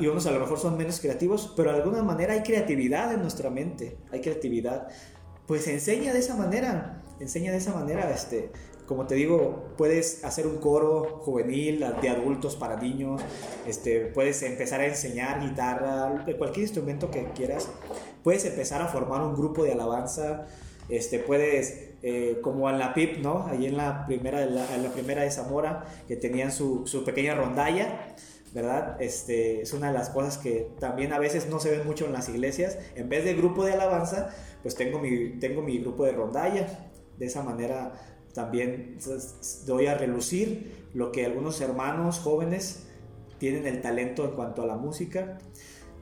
[0.00, 3.20] Y unos a lo mejor son menos creativos, pero de alguna manera hay creatividad en
[3.20, 4.88] nuestra mente, hay creatividad.
[5.46, 8.50] Pues enseña de esa manera, enseña de esa manera, este,
[8.88, 13.20] como te digo, puedes hacer un coro juvenil de adultos para niños,
[13.66, 17.68] este, puedes empezar a enseñar guitarra, cualquier instrumento que quieras,
[18.24, 20.46] puedes empezar a formar un grupo de alabanza,
[20.88, 23.46] este, puedes, eh, como en la PIP, ¿no?
[23.46, 28.14] Ahí en la primera, en la, primera de Zamora, que tenían su, su pequeña rondalla,
[28.53, 29.01] ¿verdad?
[29.01, 32.12] Este, es una de las cosas que también a veces no se ven mucho en
[32.12, 32.78] las iglesias.
[32.94, 34.30] En vez de grupo de alabanza,
[34.62, 36.90] pues tengo mi, tengo mi grupo de rondalla.
[37.18, 37.92] De esa manera
[38.32, 38.99] también
[39.66, 42.84] doy a relucir lo que algunos hermanos jóvenes
[43.38, 45.38] tienen el talento en cuanto a la música.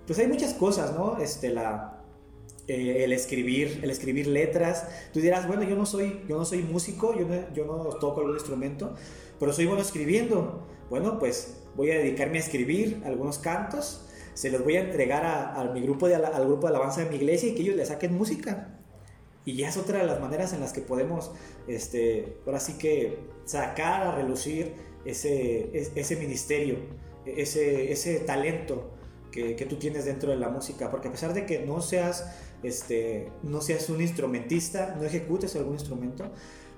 [0.06, 1.18] Pues hay muchas cosas, ¿no?
[1.18, 1.96] Este, la,
[2.68, 4.86] eh, el escribir, el escribir letras.
[5.12, 8.20] Tú dirás, bueno, yo no soy, yo no soy músico, yo no, yo no toco
[8.20, 8.94] algún instrumento,
[9.38, 10.66] pero soy bueno escribiendo.
[10.90, 14.02] Bueno, pues voy a dedicarme a escribir algunos cantos,
[14.34, 17.16] se los voy a entregar a, mi grupo de, al grupo de alabanza de mi
[17.16, 18.76] iglesia y que ellos le saquen música.
[19.44, 21.30] Y ya es otra de las maneras en las que podemos,
[21.68, 24.74] este, ahora sí que sacar a relucir
[25.04, 26.78] ese, ese ministerio,
[27.24, 28.90] ese, ese talento
[29.30, 30.90] que, que, tú tienes dentro de la música.
[30.90, 32.26] Porque a pesar de que no seas,
[32.62, 36.30] este, no seas un instrumentista, no ejecutes algún instrumento,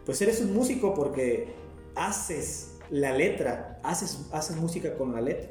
[0.04, 1.48] pues eres un músico porque
[1.94, 5.50] haces la letra, haces, haces música con la letra.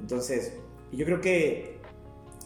[0.00, 0.54] Entonces,
[0.92, 1.78] yo creo que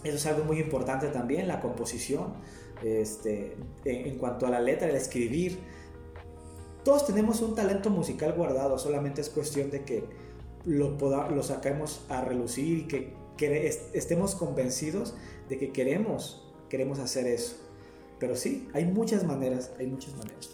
[0.03, 2.35] eso es algo muy importante también, la composición,
[2.83, 5.59] este, en, cuanto a la letra, el escribir.
[6.85, 10.05] Todos tenemos un talento musical guardado, solamente es cuestión de que
[10.67, 10.97] lo,
[11.31, 15.15] lo saquemos a relucir y que, que estemos convencidos
[15.49, 17.57] de que queremos, queremos hacer eso.
[18.19, 20.51] Pero sí, hay muchas maneras, hay muchas maneras.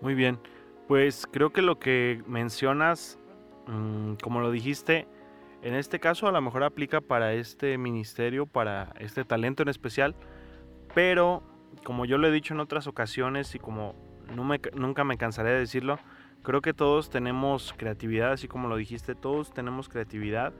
[0.00, 0.38] Muy bien,
[0.90, 3.16] pues creo que lo que mencionas,
[3.68, 5.06] mm, como lo dijiste,
[5.62, 10.16] en este caso a lo mejor aplica para este ministerio, para este talento en especial,
[10.92, 11.44] pero
[11.84, 13.94] como yo lo he dicho en otras ocasiones y como
[14.34, 16.00] nunca me cansaré de decirlo,
[16.42, 20.52] creo que todos tenemos creatividad, así como lo dijiste, todos tenemos creatividad.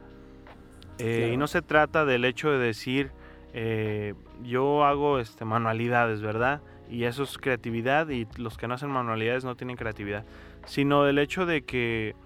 [0.98, 3.10] Eh, y no se trata del hecho de decir,
[3.52, 4.14] eh,
[4.44, 6.60] yo hago este, manualidades, ¿verdad?
[6.90, 10.24] Y eso es creatividad y los que no hacen manualidades no tienen creatividad,
[10.66, 12.16] sino del hecho de que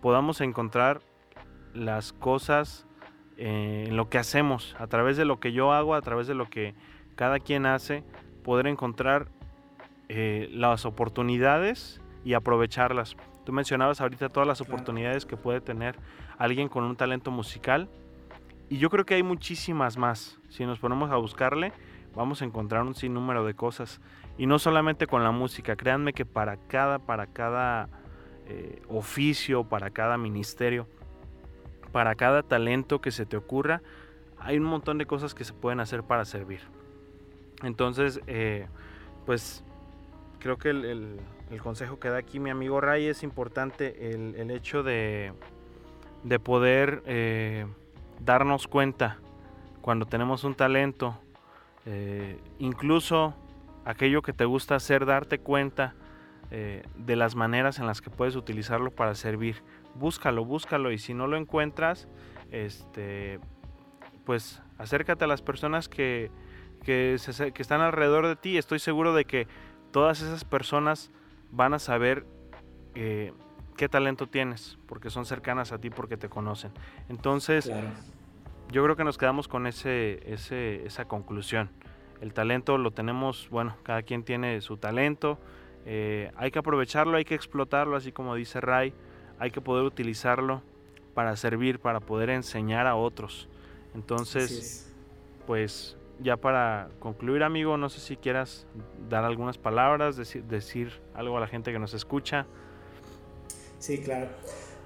[0.00, 1.02] podamos encontrar
[1.74, 2.86] las cosas
[3.36, 6.34] eh, en lo que hacemos, a través de lo que yo hago, a través de
[6.34, 6.74] lo que
[7.16, 8.02] cada quien hace,
[8.42, 9.28] poder encontrar
[10.08, 13.16] eh, las oportunidades y aprovecharlas.
[13.44, 15.96] Tú mencionabas ahorita todas las oportunidades que puede tener
[16.38, 17.88] alguien con un talento musical
[18.68, 20.38] y yo creo que hay muchísimas más.
[20.48, 21.72] Si nos ponemos a buscarle,
[22.14, 24.00] vamos a encontrar un sinnúmero de cosas.
[24.38, 27.88] Y no solamente con la música, créanme que para cada, para cada
[28.46, 30.86] eh, oficio, para cada ministerio,
[31.92, 33.82] para cada talento que se te ocurra,
[34.38, 36.60] hay un montón de cosas que se pueden hacer para servir.
[37.62, 38.66] Entonces, eh,
[39.24, 39.64] pues
[40.40, 41.20] creo que el,
[41.62, 45.32] consejo que da aquí mi amigo Ray es importante el, hecho de,
[46.24, 47.66] de poder eh,
[48.20, 49.18] darnos cuenta
[49.80, 51.16] cuando tenemos un talento,
[51.86, 53.34] eh, incluso
[53.84, 55.94] aquello que te gusta hacer, darte cuenta
[56.96, 59.56] de las maneras en las que puedes utilizarlo para servir
[59.94, 62.08] búscalo, búscalo y si no lo encuentras,
[62.50, 63.40] este,
[64.24, 66.30] pues acércate a las personas que,
[66.82, 68.58] que, están alrededor de ti.
[68.58, 69.46] Estoy seguro de que
[69.92, 71.10] todas esas personas
[71.50, 72.26] van a saber
[72.94, 73.32] eh,
[73.76, 76.72] qué talento tienes, porque son cercanas a ti, porque te conocen.
[77.08, 77.70] Entonces,
[78.70, 81.70] yo creo que nos quedamos con ese, ese, esa conclusión.
[82.20, 85.38] El talento lo tenemos, bueno, cada quien tiene su talento.
[85.86, 88.94] Eh, hay que aprovecharlo, hay que explotarlo, así como dice Ray
[89.38, 90.62] hay que poder utilizarlo
[91.12, 93.48] para servir, para poder enseñar a otros.
[93.94, 94.92] Entonces,
[95.46, 98.66] pues ya para concluir, amigo, no sé si quieras
[99.08, 102.46] dar algunas palabras, decir, decir algo a la gente que nos escucha.
[103.78, 104.28] Sí, claro.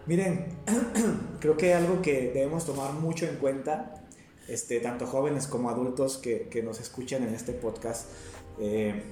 [0.09, 0.47] Miren,
[1.41, 4.07] creo que algo que debemos tomar mucho en cuenta,
[4.49, 8.09] este, tanto jóvenes como adultos que, que nos escuchan en este podcast,
[8.59, 9.03] eh,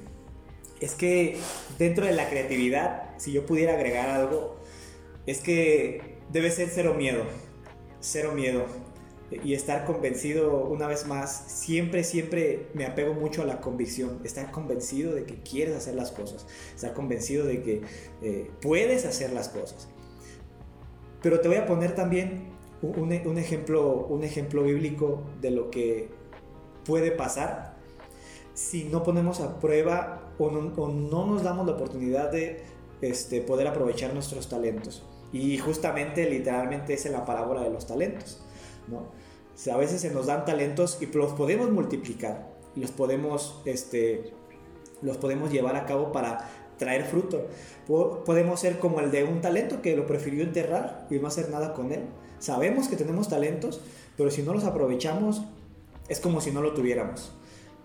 [0.81, 1.39] es que
[1.79, 4.57] dentro de la creatividad, si yo pudiera agregar algo,
[5.27, 7.25] es que debe ser cero miedo,
[8.01, 8.65] cero miedo.
[9.45, 14.21] Y estar convencido, una vez más, siempre, siempre me apego mucho a la convicción.
[14.25, 16.47] Estar convencido de que quieres hacer las cosas.
[16.75, 17.83] Estar convencido de que
[18.23, 19.89] eh, puedes hacer las cosas.
[21.27, 22.53] Pero te voy a poner también
[22.83, 26.09] un, ejemplo, un ejemplo bíblico de lo que
[26.85, 27.74] puede pasar
[28.55, 32.62] si no ponemos a prueba o no, nos damos la oportunidad de
[33.01, 35.03] este, poder aprovechar nuestros talentos.
[35.33, 38.41] Y justamente, literalmente, es la parábola de los talentos.
[38.87, 39.09] ¿no?
[39.72, 44.33] a veces se nos dan talentos y los podemos multiplicar los podemos, este,
[45.03, 47.47] los podemos llevar a cabo para traer fruto.
[47.87, 51.72] Podemos ser como el de un talento que lo prefirió enterrar y no hacer nada
[51.74, 52.01] con él.
[52.39, 53.81] Sabemos que tenemos talentos,
[54.16, 55.43] pero si no los aprovechamos,
[56.09, 57.33] es como si no lo tuviéramos.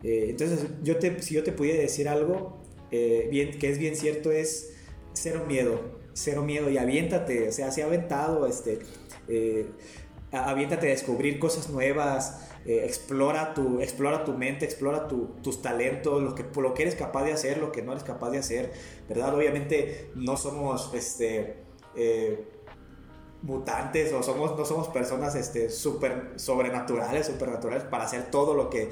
[0.04, 2.58] Eh, entonces, yo te, si yo te pudiera decir algo
[2.92, 4.74] eh, bien, que es bien cierto, es
[5.14, 8.80] cero miedo cero miedo y aviéntate, o sea, se ha aventado, este,
[9.28, 9.68] eh,
[10.32, 16.36] aviéntate a descubrir cosas nuevas, eh, explora, tu, explora tu mente, explora tus talentos, lo
[16.36, 18.72] que, lo que eres capaz de hacer, lo que no eres capaz de hacer,
[19.10, 19.34] ¿verdad?
[19.36, 21.58] Obviamente no somos, este,
[21.96, 22.48] eh,
[23.42, 28.90] mutantes o somos, no somos personas este, super, sobrenaturales, supernaturales para hacer todo lo, que,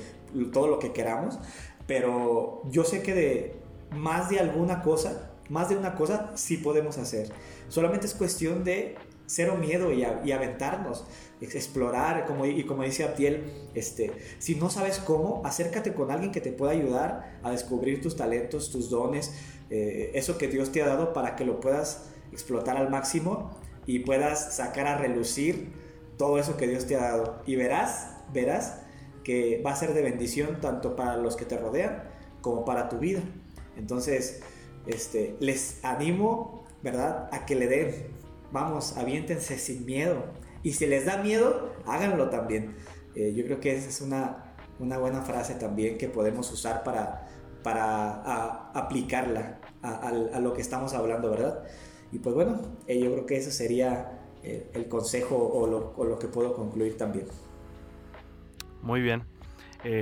[0.51, 1.37] todo lo que queramos,
[1.85, 3.55] pero yo sé que de
[3.91, 7.31] más de alguna cosa más de una cosa sí podemos hacer.
[7.67, 8.95] Solamente es cuestión de
[9.25, 11.05] cero miedo y, aventarnos,
[11.41, 16.41] explorar, como, y como dice Abdiel, este, si no sabes cómo, acércate con alguien que
[16.41, 19.33] te pueda ayudar a descubrir tus talentos, tus dones,
[19.69, 23.99] eh, eso que Dios te ha dado para que lo puedas explotar al máximo y
[23.99, 25.73] puedas sacar a relucir
[26.17, 27.41] todo eso que Dios te ha dado.
[27.45, 28.81] Y verás, verás
[29.23, 32.03] que va a ser de bendición tanto para los que te rodean
[32.41, 33.21] como para tu vida.
[33.77, 34.41] Entonces,
[34.85, 37.29] este, les animo ¿verdad?
[37.31, 38.07] A que le den.
[38.51, 40.23] Vamos, aviéntense sin miedo.
[40.63, 42.75] Y si les da miedo, háganlo también.
[43.15, 47.27] Eh, yo creo que esa es una, una buena frase también que podemos usar para,
[47.63, 51.63] para aplicarla a, lo que estamos hablando, ¿verdad?
[52.11, 56.05] Y pues bueno, eh, yo creo que eso sería eh, el consejo o lo, o
[56.05, 57.27] lo, que puedo concluir también.
[58.81, 59.23] Muy bien.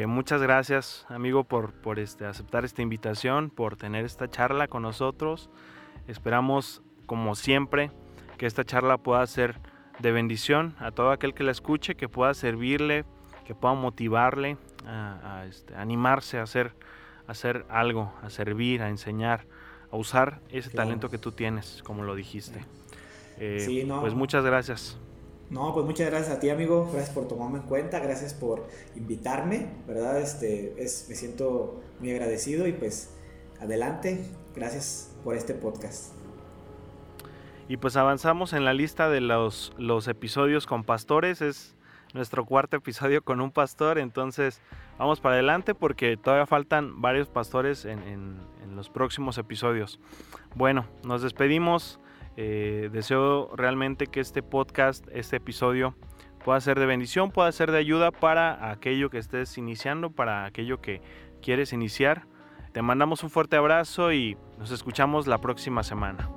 [0.07, 5.51] muchas gracias, amigo, por, por este, aceptar esta invitación, por tener esta charla con nosotros.
[6.07, 7.91] Esperamos, como siempre,
[8.37, 9.59] que esta charla pueda ser
[9.99, 13.05] de bendición a todo aquel que la escuche, que pueda servirle,
[13.45, 16.73] que pueda motivarle a, este, animarse a hacer,
[17.27, 19.45] hacer algo, a servir, a enseñar,
[19.91, 22.59] a usar ese talento que tú tienes, como lo dijiste.
[23.39, 24.97] Eh, pues muchas gracias.
[25.49, 26.89] No, pues muchas gracias a ti, amigo.
[26.91, 27.99] Gracias por tomarme en cuenta.
[27.99, 29.67] Gracias por invitarme.
[29.87, 30.19] ¿Verdad?
[30.19, 33.11] Este, es, me siento muy agradecido y pues
[33.61, 34.25] adelante.
[34.55, 36.16] Gracias por este podcast.
[37.69, 41.41] Y pues avanzamos en la lista de los, los episodios con pastores.
[41.41, 41.75] Es
[42.13, 43.99] nuestro cuarto episodio con un pastor.
[43.99, 44.61] Entonces
[44.97, 48.37] vamos para adelante porque todavía faltan varios pastores en,
[48.75, 49.99] los próximos episodios.
[50.53, 51.99] Bueno, nos despedimos.
[52.39, 55.95] Eh, deseo realmente que este podcast, este episodio,
[56.45, 60.79] pueda ser de bendición, pueda ser de ayuda para aquello que estés iniciando, para aquello
[60.79, 61.01] que
[61.41, 62.27] quieres iniciar.
[62.71, 66.29] Te mandamos un fuerte abrazo y nos escuchamos la próxima semana.